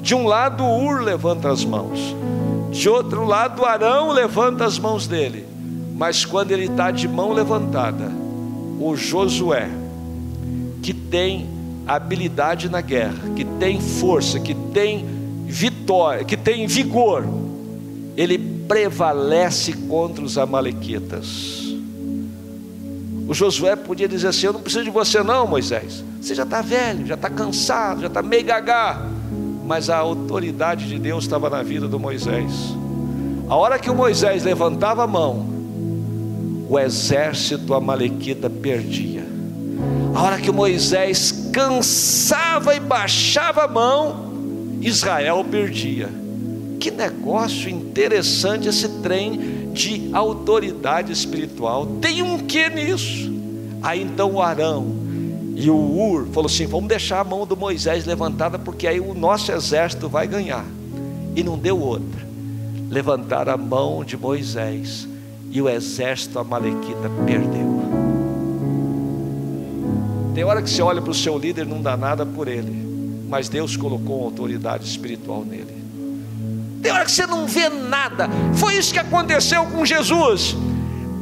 De 0.00 0.14
um 0.14 0.26
lado, 0.26 0.64
Ur 0.64 1.02
levanta 1.02 1.50
as 1.50 1.64
mãos, 1.64 2.14
de 2.70 2.88
outro 2.88 3.24
lado, 3.24 3.64
Arão 3.64 4.10
levanta 4.10 4.64
as 4.64 4.78
mãos 4.78 5.06
dele. 5.06 5.46
Mas 5.94 6.24
quando 6.24 6.50
ele 6.50 6.64
está 6.64 6.90
de 6.90 7.06
mão 7.06 7.32
levantada, 7.32 8.10
o 8.80 8.96
Josué, 8.96 9.70
que 10.82 10.92
tem 10.92 11.46
habilidade 11.86 12.68
na 12.68 12.80
guerra, 12.80 13.30
que 13.36 13.44
tem 13.44 13.80
força, 13.80 14.40
que 14.40 14.54
tem 14.54 15.06
vitória, 15.46 16.24
que 16.24 16.36
tem 16.36 16.66
vigor, 16.66 17.24
ele 18.16 18.38
prevalece 18.38 19.72
contra 19.72 20.24
os 20.24 20.36
amalequitas. 20.36 21.63
O 23.26 23.34
Josué 23.34 23.74
podia 23.76 24.08
dizer 24.08 24.28
assim: 24.28 24.46
Eu 24.46 24.52
não 24.52 24.60
preciso 24.60 24.84
de 24.84 24.90
você, 24.90 25.22
não, 25.22 25.46
Moisés. 25.46 26.04
Você 26.20 26.34
já 26.34 26.42
está 26.42 26.60
velho, 26.60 27.06
já 27.06 27.14
está 27.14 27.30
cansado, 27.30 28.02
já 28.02 28.06
está 28.08 28.22
meio 28.22 28.44
gagá. 28.44 29.06
Mas 29.64 29.88
a 29.88 29.96
autoridade 29.96 30.88
de 30.88 30.98
Deus 30.98 31.24
estava 31.24 31.48
na 31.48 31.62
vida 31.62 31.88
do 31.88 31.98
Moisés. 31.98 32.52
A 33.48 33.56
hora 33.56 33.78
que 33.78 33.90
o 33.90 33.94
Moisés 33.94 34.42
levantava 34.44 35.04
a 35.04 35.06
mão, 35.06 35.46
o 36.68 36.78
exército 36.78 37.74
amalequita 37.74 38.48
perdia. 38.48 39.24
A 40.14 40.22
hora 40.22 40.38
que 40.38 40.50
o 40.50 40.54
Moisés 40.54 41.50
cansava 41.52 42.74
e 42.74 42.80
baixava 42.80 43.64
a 43.64 43.68
mão, 43.68 44.32
Israel 44.80 45.44
perdia. 45.50 46.08
Que 46.78 46.90
negócio 46.90 47.68
interessante 47.68 48.68
esse 48.68 48.88
trem 49.00 49.53
de 49.74 50.08
autoridade 50.12 51.12
espiritual. 51.12 51.84
Tem 52.00 52.22
um 52.22 52.38
que 52.38 52.70
nisso? 52.70 53.34
Aí 53.82 54.00
então 54.00 54.32
o 54.32 54.40
Arão 54.40 54.94
e 55.56 55.68
o 55.68 55.76
Ur 55.76 56.26
falou 56.28 56.46
assim: 56.46 56.66
vamos 56.66 56.88
deixar 56.88 57.20
a 57.20 57.24
mão 57.24 57.46
do 57.46 57.56
Moisés 57.56 58.06
levantada, 58.06 58.58
porque 58.58 58.86
aí 58.86 59.00
o 59.00 59.12
nosso 59.12 59.52
exército 59.52 60.08
vai 60.08 60.26
ganhar. 60.26 60.64
E 61.36 61.42
não 61.42 61.58
deu 61.58 61.78
outra. 61.78 62.24
Levantar 62.88 63.48
a 63.48 63.56
mão 63.56 64.04
de 64.04 64.16
Moisés 64.16 65.08
e 65.50 65.60
o 65.60 65.68
exército 65.68 66.38
amalequita 66.38 67.10
perdeu. 67.26 67.74
Tem 70.34 70.44
hora 70.44 70.62
que 70.62 70.70
você 70.70 70.82
olha 70.82 71.02
para 71.02 71.10
o 71.10 71.14
seu 71.14 71.36
líder 71.38 71.66
e 71.66 71.68
não 71.68 71.80
dá 71.80 71.96
nada 71.96 72.24
por 72.24 72.48
ele, 72.48 72.72
mas 73.28 73.48
Deus 73.48 73.76
colocou 73.76 74.24
autoridade 74.24 74.84
espiritual 74.84 75.44
nele. 75.44 75.83
Tem 76.84 76.92
hora 76.92 77.06
que 77.06 77.12
você 77.12 77.26
não 77.26 77.46
vê 77.46 77.70
nada. 77.70 78.28
Foi 78.56 78.74
isso 78.74 78.92
que 78.92 78.98
aconteceu 78.98 79.64
com 79.64 79.86
Jesus. 79.86 80.54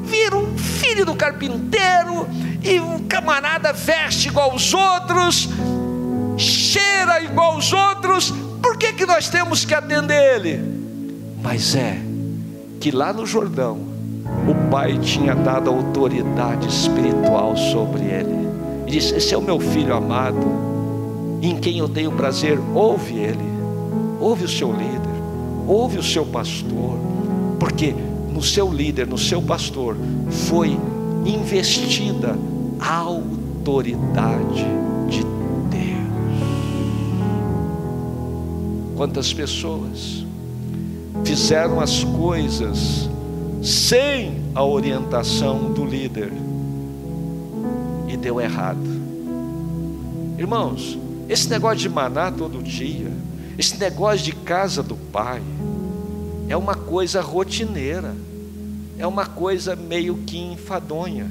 Vira 0.02 0.36
um 0.36 0.58
filho 0.58 1.06
do 1.06 1.14
carpinteiro 1.14 2.26
e 2.64 2.80
o 2.80 2.98
camarada 3.08 3.72
veste 3.72 4.26
igual 4.26 4.50
aos 4.50 4.74
outros, 4.74 5.48
cheira 6.36 7.22
igual 7.22 7.52
aos 7.52 7.72
outros. 7.72 8.34
Por 8.60 8.76
que, 8.76 8.92
que 8.92 9.06
nós 9.06 9.28
temos 9.28 9.64
que 9.64 9.72
atender 9.72 10.34
ele? 10.34 10.60
Mas 11.40 11.76
é 11.76 11.96
que 12.80 12.90
lá 12.90 13.12
no 13.12 13.24
Jordão, 13.24 13.78
o 14.48 14.68
pai 14.68 14.98
tinha 14.98 15.32
dado 15.32 15.70
autoridade 15.70 16.66
espiritual 16.66 17.56
sobre 17.56 18.02
ele. 18.02 18.48
E 18.88 18.90
disse: 18.90 19.14
Esse 19.14 19.32
é 19.32 19.38
o 19.38 19.42
meu 19.42 19.60
filho 19.60 19.94
amado, 19.94 20.44
em 21.40 21.56
quem 21.60 21.78
eu 21.78 21.88
tenho 21.88 22.10
prazer. 22.10 22.58
Ouve 22.74 23.14
ele, 23.14 23.48
ouve 24.18 24.44
o 24.44 24.48
seu 24.48 24.72
líder 24.72 25.01
ouve 25.66 25.98
o 25.98 26.02
seu 26.02 26.24
pastor, 26.26 26.98
porque 27.58 27.94
no 28.32 28.42
seu 28.42 28.72
líder, 28.72 29.06
no 29.06 29.18
seu 29.18 29.42
pastor, 29.42 29.96
foi 30.30 30.78
investida 31.24 32.36
a 32.80 32.96
autoridade 32.96 34.64
de 35.08 35.22
Deus. 35.22 36.02
Quantas 38.96 39.32
pessoas 39.32 40.24
fizeram 41.24 41.80
as 41.80 42.02
coisas 42.04 43.08
sem 43.62 44.42
a 44.54 44.64
orientação 44.64 45.72
do 45.72 45.84
líder 45.84 46.32
e 48.08 48.16
deu 48.16 48.40
errado. 48.40 48.80
Irmãos, 50.36 50.98
esse 51.28 51.48
negócio 51.48 51.78
de 51.78 51.88
maná 51.88 52.30
todo 52.30 52.62
dia, 52.62 53.12
esse 53.58 53.76
negócio 53.76 54.24
de 54.24 54.32
casa 54.32 54.82
do 54.82 54.96
pai 54.96 55.42
é 56.48 56.56
uma 56.56 56.74
coisa 56.74 57.20
rotineira, 57.20 58.14
é 58.98 59.06
uma 59.06 59.26
coisa 59.26 59.74
meio 59.76 60.16
que 60.26 60.38
enfadonha. 60.38 61.30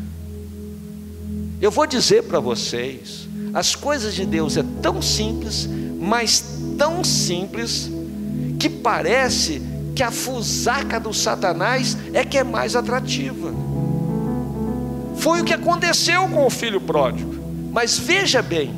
Eu 1.62 1.70
vou 1.70 1.86
dizer 1.86 2.24
para 2.24 2.40
vocês, 2.40 3.28
as 3.54 3.76
coisas 3.76 4.16
de 4.16 4.26
Deus 4.26 4.58
é 4.58 4.64
tão 4.82 5.02
simples, 5.02 5.70
mas 6.00 6.44
tão 6.78 7.04
simples 7.04 7.90
que 8.60 8.70
parece 8.70 9.62
que 9.96 10.02
a 10.02 10.10
fusaca 10.10 11.00
do 11.00 11.14
Satanás 11.14 11.98
é 12.14 12.24
que 12.24 12.38
é 12.38 12.44
mais 12.44 12.76
atrativa. 12.76 13.54
Foi 15.18 15.42
o 15.42 15.46
que 15.46 15.54
aconteceu 15.54 16.28
com 16.30 16.46
o 16.46 16.50
filho 16.50 16.82
pródigo. 16.82 17.36
Mas 17.72 17.98
veja 17.98 18.42
bem, 18.42 18.74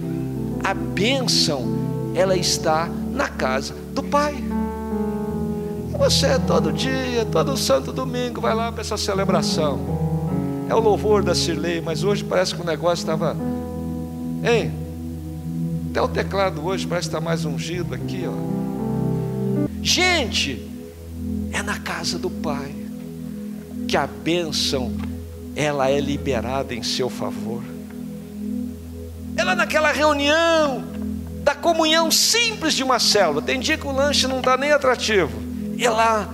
a 0.64 0.74
bênção 0.74 2.12
ela 2.14 2.36
está 2.36 2.90
na 3.14 3.30
casa 3.30 3.76
do 3.94 4.04
Pai. 4.04 4.36
Você 5.98 6.40
todo 6.40 6.74
dia, 6.74 7.24
todo 7.32 7.56
santo 7.56 7.94
domingo, 7.94 8.42
vai 8.42 8.56
lá 8.56 8.72
para 8.72 8.82
essa 8.82 8.98
celebração. 8.98 9.80
É 10.68 10.74
o 10.74 10.80
louvor 10.80 11.24
da 11.24 11.36
Cirlei, 11.36 11.80
mas 11.80 12.04
hoje 12.04 12.24
parece 12.24 12.56
que 12.56 12.62
o 12.62 12.66
negócio 12.66 13.04
estava. 13.04 13.38
Hein? 14.44 14.74
Até 15.92 16.02
o 16.02 16.08
teclado 16.08 16.66
hoje 16.66 16.88
parece 16.88 17.08
estar 17.08 17.22
mais 17.22 17.46
ungido 17.46 17.94
aqui, 17.94 18.26
ó. 18.28 19.68
Gente, 19.82 20.68
é 21.52 21.62
na 21.62 21.78
casa 21.78 22.18
do 22.18 22.30
Pai 22.30 22.74
que 23.88 23.96
a 23.96 24.08
bênção 24.08 24.92
ela 25.56 25.90
é 25.90 26.00
liberada 26.00 26.74
em 26.74 26.82
seu 26.82 27.10
favor. 27.10 27.62
Ela 29.38 29.52
é 29.52 29.56
naquela 29.56 29.92
reunião 29.92 30.93
da 31.44 31.54
comunhão 31.54 32.10
simples 32.10 32.74
de 32.74 32.84
uma 32.84 33.00
célula. 33.00 33.42
Tem 33.42 33.60
dia 33.60 33.78
que 33.78 33.86
o 33.86 33.92
lanche 33.92 34.28
não 34.28 34.40
está 34.40 34.56
nem 34.56 34.72
atrativo. 34.72 35.32
E 35.78 35.88
lá 35.88 36.30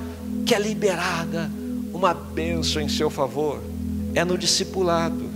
que 0.45 0.53
é 0.53 0.59
liberada 0.59 1.49
uma 1.93 2.13
bênção 2.13 2.81
em 2.81 2.87
seu 2.87 3.09
favor. 3.09 3.59
É 4.13 4.23
no 4.23 4.37
discipulado 4.37 5.29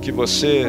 que 0.00 0.12
você 0.12 0.66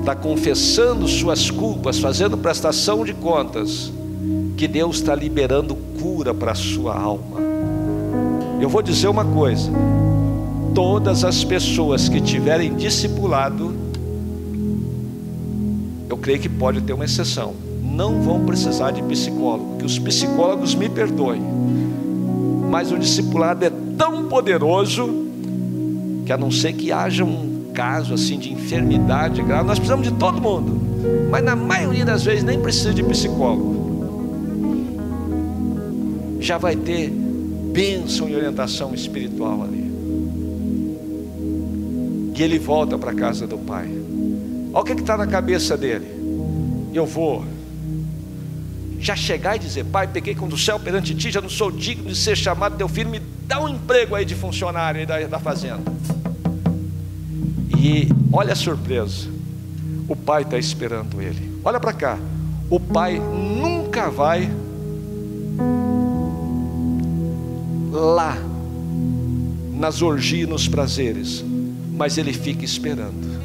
está 0.00 0.14
confessando 0.14 1.06
suas 1.08 1.50
culpas, 1.50 1.98
fazendo 1.98 2.38
prestação 2.38 3.04
de 3.04 3.12
contas, 3.12 3.92
que 4.56 4.68
Deus 4.68 4.96
está 4.96 5.14
liberando 5.14 5.74
cura 6.00 6.32
para 6.32 6.52
a 6.52 6.54
sua 6.54 6.96
alma. 6.96 7.40
Eu 8.60 8.68
vou 8.68 8.80
dizer 8.82 9.08
uma 9.08 9.24
coisa: 9.24 9.70
todas 10.74 11.24
as 11.24 11.42
pessoas 11.42 12.08
que 12.08 12.20
tiverem 12.20 12.74
discipulado, 12.74 13.91
eu 16.12 16.18
creio 16.18 16.38
que 16.38 16.48
pode 16.48 16.82
ter 16.82 16.92
uma 16.92 17.06
exceção. 17.06 17.54
Não 17.82 18.20
vão 18.20 18.44
precisar 18.44 18.90
de 18.90 19.02
psicólogo, 19.02 19.78
que 19.78 19.86
os 19.86 19.98
psicólogos 19.98 20.74
me 20.74 20.88
perdoem. 20.88 21.42
Mas 22.70 22.92
o 22.92 22.98
discipulado 22.98 23.64
é 23.64 23.70
tão 23.96 24.28
poderoso 24.28 25.26
que 26.26 26.32
a 26.32 26.36
não 26.36 26.50
ser 26.50 26.74
que 26.74 26.92
haja 26.92 27.24
um 27.24 27.70
caso 27.72 28.12
assim 28.12 28.38
de 28.38 28.52
enfermidade 28.52 29.42
grave, 29.42 29.66
nós 29.66 29.78
precisamos 29.78 30.06
de 30.06 30.14
todo 30.14 30.40
mundo. 30.40 30.78
Mas 31.30 31.42
na 31.42 31.56
maioria 31.56 32.04
das 32.04 32.22
vezes 32.22 32.44
nem 32.44 32.60
precisa 32.60 32.92
de 32.92 33.02
psicólogo. 33.02 33.80
Já 36.40 36.58
vai 36.58 36.76
ter 36.76 37.10
bênção 37.10 38.28
e 38.28 38.36
orientação 38.36 38.94
espiritual 38.94 39.62
ali. 39.62 39.90
E 42.36 42.42
ele 42.42 42.58
volta 42.58 42.98
para 42.98 43.12
a 43.12 43.14
casa 43.14 43.46
do 43.46 43.56
Pai. 43.56 44.01
Olha 44.72 44.80
o 44.80 44.84
que 44.84 44.92
está 44.92 45.16
na 45.16 45.26
cabeça 45.26 45.76
dele. 45.76 46.06
Eu 46.94 47.04
vou 47.04 47.44
já 48.98 49.14
chegar 49.14 49.56
e 49.56 49.58
dizer: 49.58 49.84
Pai, 49.84 50.06
peguei 50.06 50.34
com 50.34 50.48
do 50.48 50.56
céu 50.56 50.78
perante 50.78 51.14
ti, 51.14 51.30
já 51.30 51.40
não 51.40 51.50
sou 51.50 51.70
digno 51.70 52.08
de 52.08 52.16
ser 52.16 52.36
chamado 52.36 52.76
teu 52.76 52.88
filho, 52.88 53.10
me 53.10 53.20
dá 53.46 53.60
um 53.60 53.68
emprego 53.68 54.14
aí 54.14 54.24
de 54.24 54.34
funcionário 54.34 55.00
aí 55.00 55.06
da, 55.06 55.26
da 55.26 55.38
fazenda. 55.38 55.82
E 57.76 58.08
olha 58.32 58.52
a 58.52 58.56
surpresa: 58.56 59.28
o 60.08 60.16
pai 60.16 60.42
está 60.42 60.56
esperando 60.56 61.20
ele. 61.20 61.60
Olha 61.64 61.78
para 61.78 61.92
cá, 61.92 62.18
o 62.70 62.80
pai 62.80 63.18
nunca 63.18 64.08
vai 64.08 64.50
lá 67.90 68.38
nas 69.72 70.00
orgias, 70.00 70.48
nos 70.48 70.68
prazeres, 70.68 71.44
mas 71.92 72.16
ele 72.16 72.32
fica 72.32 72.64
esperando. 72.64 73.41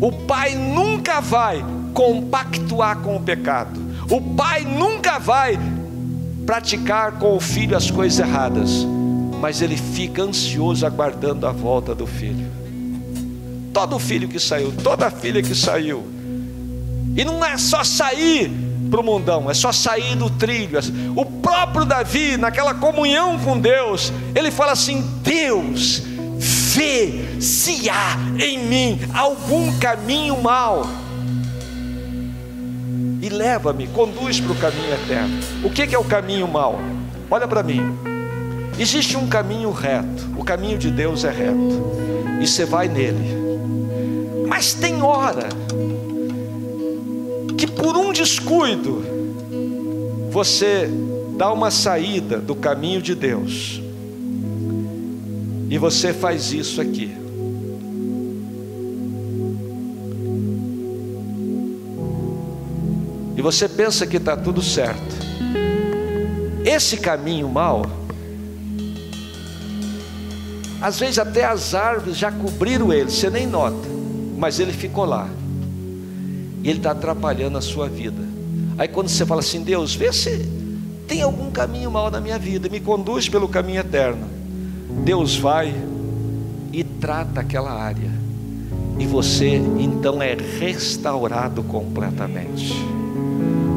O 0.00 0.12
pai 0.12 0.54
nunca 0.54 1.20
vai 1.20 1.64
compactuar 1.94 2.98
com 2.98 3.16
o 3.16 3.20
pecado. 3.20 3.80
O 4.10 4.20
pai 4.20 4.64
nunca 4.64 5.18
vai 5.18 5.58
praticar 6.44 7.12
com 7.12 7.34
o 7.36 7.40
filho 7.40 7.76
as 7.76 7.90
coisas 7.90 8.18
erradas, 8.18 8.86
mas 9.40 9.62
ele 9.62 9.76
fica 9.76 10.22
ansioso 10.22 10.86
aguardando 10.86 11.46
a 11.46 11.52
volta 11.52 11.94
do 11.94 12.06
filho. 12.06 12.46
Todo 13.72 13.98
filho 13.98 14.28
que 14.28 14.38
saiu, 14.38 14.72
toda 14.82 15.10
filha 15.10 15.42
que 15.42 15.54
saiu, 15.54 16.06
e 17.16 17.24
não 17.24 17.44
é 17.44 17.56
só 17.56 17.82
sair 17.82 18.50
para 18.90 19.00
o 19.00 19.02
mundão, 19.02 19.50
é 19.50 19.54
só 19.54 19.72
sair 19.72 20.14
do 20.14 20.30
trilho. 20.30 20.78
O 21.16 21.24
próprio 21.24 21.84
Davi, 21.84 22.36
naquela 22.36 22.74
comunhão 22.74 23.38
com 23.38 23.58
Deus, 23.58 24.12
ele 24.34 24.50
fala 24.50 24.72
assim: 24.72 25.02
Deus, 25.22 26.02
vê 26.76 27.40
se 27.40 27.88
há 27.88 28.18
em 28.38 28.58
mim 28.58 28.98
algum 29.14 29.72
caminho 29.78 30.38
mau 30.42 30.86
e 33.22 33.30
leva-me, 33.30 33.86
conduz 33.88 34.38
para 34.38 34.52
o 34.52 34.56
caminho 34.56 34.92
eterno. 34.92 35.40
O 35.64 35.70
que 35.70 35.94
é 35.94 35.98
o 35.98 36.04
caminho 36.04 36.46
mau? 36.46 36.78
Olha 37.30 37.48
para 37.48 37.62
mim. 37.62 37.80
Existe 38.78 39.16
um 39.16 39.26
caminho 39.26 39.70
reto, 39.70 40.28
o 40.36 40.44
caminho 40.44 40.76
de 40.76 40.90
Deus 40.90 41.24
é 41.24 41.30
reto, 41.30 41.82
e 42.42 42.46
você 42.46 42.66
vai 42.66 42.88
nele. 42.88 43.34
Mas 44.46 44.74
tem 44.74 45.02
hora 45.02 45.48
que 47.56 47.66
por 47.66 47.96
um 47.96 48.12
descuido 48.12 49.02
você 50.30 50.90
dá 51.38 51.50
uma 51.50 51.70
saída 51.70 52.36
do 52.38 52.54
caminho 52.54 53.00
de 53.00 53.14
Deus. 53.14 53.85
E 55.68 55.78
você 55.78 56.12
faz 56.12 56.52
isso 56.52 56.80
aqui. 56.80 57.14
E 63.36 63.42
você 63.42 63.68
pensa 63.68 64.06
que 64.06 64.16
está 64.16 64.36
tudo 64.36 64.62
certo. 64.62 65.16
Esse 66.64 66.96
caminho 66.96 67.48
mal, 67.48 67.84
às 70.80 70.98
vezes 70.98 71.18
até 71.18 71.44
as 71.44 71.74
árvores 71.74 72.16
já 72.16 72.32
cobriram 72.32 72.92
ele, 72.92 73.10
você 73.10 73.28
nem 73.28 73.46
nota, 73.46 73.88
mas 74.36 74.58
ele 74.58 74.72
ficou 74.72 75.04
lá. 75.04 75.28
E 76.62 76.68
ele 76.68 76.78
está 76.78 76.92
atrapalhando 76.92 77.58
a 77.58 77.60
sua 77.60 77.88
vida. 77.88 78.22
Aí 78.78 78.88
quando 78.88 79.08
você 79.08 79.24
fala 79.26 79.40
assim, 79.40 79.62
Deus, 79.62 79.94
vê 79.94 80.12
se 80.12 80.46
tem 81.06 81.22
algum 81.22 81.50
caminho 81.50 81.90
mal 81.90 82.10
na 82.10 82.20
minha 82.20 82.38
vida, 82.38 82.68
me 82.68 82.80
conduz 82.80 83.28
pelo 83.28 83.48
caminho 83.48 83.80
eterno. 83.80 84.35
Deus 85.04 85.36
vai 85.36 85.74
e 86.72 86.82
trata 86.82 87.40
aquela 87.40 87.72
área, 87.72 88.10
e 88.98 89.06
você 89.06 89.56
então 89.56 90.20
é 90.20 90.34
restaurado 90.34 91.62
completamente. 91.62 92.74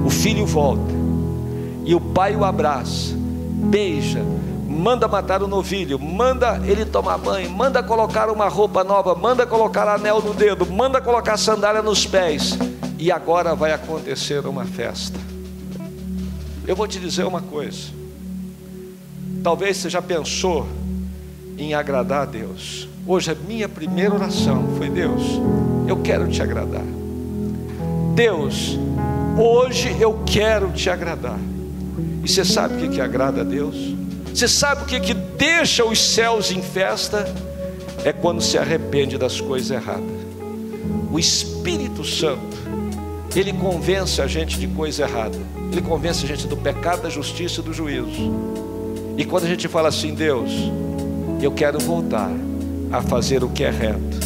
O 0.05 0.09
filho 0.09 0.45
volta, 0.45 0.93
e 1.85 1.93
o 1.93 2.01
pai 2.01 2.35
o 2.35 2.43
abraça, 2.43 3.13
beija, 3.15 4.23
manda 4.67 5.07
matar 5.07 5.43
o 5.43 5.47
novilho, 5.47 5.99
manda 5.99 6.61
ele 6.65 6.85
tomar 6.85 7.17
banho, 7.17 7.49
manda 7.49 7.83
colocar 7.83 8.29
uma 8.29 8.47
roupa 8.47 8.83
nova, 8.83 9.13
manda 9.13 9.45
colocar 9.45 9.87
anel 9.87 10.21
no 10.21 10.33
dedo, 10.33 10.65
manda 10.65 11.01
colocar 11.01 11.37
sandália 11.37 11.81
nos 11.81 12.05
pés, 12.05 12.57
e 12.97 13.11
agora 13.11 13.55
vai 13.55 13.71
acontecer 13.71 14.45
uma 14.45 14.65
festa. 14.65 15.19
Eu 16.65 16.75
vou 16.75 16.87
te 16.87 16.99
dizer 16.99 17.25
uma 17.25 17.41
coisa. 17.41 17.87
Talvez 19.43 19.77
você 19.77 19.89
já 19.89 20.01
pensou 20.01 20.67
em 21.59 21.73
agradar 21.73 22.23
a 22.23 22.25
Deus. 22.25 22.87
Hoje 23.05 23.31
a 23.31 23.35
minha 23.35 23.67
primeira 23.67 24.15
oração 24.15 24.69
foi: 24.77 24.89
Deus, 24.89 25.21
eu 25.87 25.97
quero 25.97 26.27
te 26.27 26.41
agradar. 26.41 26.85
Deus, 28.15 28.79
hoje 29.37 29.95
eu 29.99 30.23
quero 30.25 30.71
te 30.71 30.89
agradar. 30.89 31.39
E 32.23 32.27
você 32.27 32.45
sabe 32.45 32.75
o 32.75 32.77
que, 32.77 32.95
que 32.95 33.01
agrada 33.01 33.41
a 33.41 33.43
Deus? 33.43 33.75
Você 34.33 34.47
sabe 34.47 34.83
o 34.83 34.85
que, 34.85 34.99
que 34.99 35.13
deixa 35.13 35.83
os 35.83 35.99
céus 35.99 36.51
em 36.51 36.61
festa? 36.61 37.25
É 38.05 38.13
quando 38.13 38.41
se 38.41 38.57
arrepende 38.57 39.17
das 39.17 39.41
coisas 39.41 39.69
erradas. 39.69 40.19
O 41.11 41.19
Espírito 41.19 42.05
Santo, 42.05 42.57
ele 43.35 43.51
convence 43.51 44.21
a 44.21 44.27
gente 44.27 44.57
de 44.57 44.67
coisa 44.67 45.03
errada. 45.03 45.37
Ele 45.71 45.81
convence 45.81 46.23
a 46.23 46.27
gente 46.27 46.47
do 46.47 46.55
pecado, 46.55 47.01
da 47.01 47.09
justiça 47.09 47.59
e 47.59 47.63
do 47.63 47.73
juízo. 47.73 48.31
E 49.17 49.25
quando 49.25 49.43
a 49.43 49.47
gente 49.47 49.67
fala 49.67 49.89
assim, 49.89 50.13
Deus, 50.13 50.51
eu 51.45 51.51
quero 51.51 51.79
voltar 51.79 52.31
a 52.91 53.01
fazer 53.01 53.43
o 53.43 53.49
que 53.49 53.63
é 53.63 53.69
reto. 53.69 54.19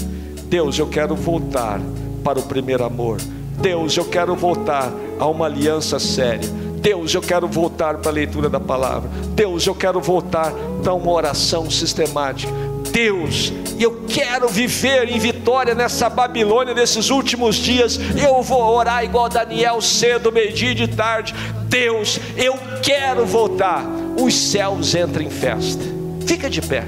Deus, 0.45 0.77
eu 0.77 0.87
quero 0.87 1.15
voltar 1.15 1.79
para 2.23 2.39
o 2.39 2.43
primeiro 2.43 2.83
amor. 2.83 3.17
Deus, 3.59 3.95
eu 3.97 4.05
quero 4.05 4.35
voltar 4.35 4.91
a 5.19 5.27
uma 5.27 5.45
aliança 5.45 5.99
séria. 5.99 6.49
Deus, 6.79 7.13
eu 7.13 7.21
quero 7.21 7.47
voltar 7.47 7.97
para 7.97 8.11
a 8.11 8.13
leitura 8.13 8.49
da 8.49 8.59
palavra. 8.59 9.09
Deus, 9.29 9.65
eu 9.65 9.73
quero 9.73 10.01
voltar 10.01 10.51
para 10.83 10.93
uma 10.93 11.11
oração 11.11 11.69
sistemática. 11.69 12.51
Deus, 12.91 13.53
eu 13.79 14.03
quero 14.07 14.47
viver 14.47 15.09
em 15.09 15.17
vitória 15.17 15.73
nessa 15.73 16.09
Babilônia 16.09 16.73
nesses 16.73 17.09
últimos 17.09 17.55
dias. 17.55 17.99
Eu 18.21 18.41
vou 18.43 18.61
orar 18.61 19.03
igual 19.03 19.29
Daniel 19.29 19.81
cedo, 19.81 20.31
meio-dia 20.31 20.71
e 20.71 20.75
de 20.75 20.87
tarde. 20.87 21.33
Deus, 21.67 22.19
eu 22.37 22.55
quero 22.81 23.25
voltar. 23.25 23.83
Os 24.21 24.35
céus 24.35 24.93
entram 24.93 25.23
em 25.23 25.29
festa. 25.29 25.83
Fica 26.27 26.49
de 26.49 26.61
pé. 26.61 26.83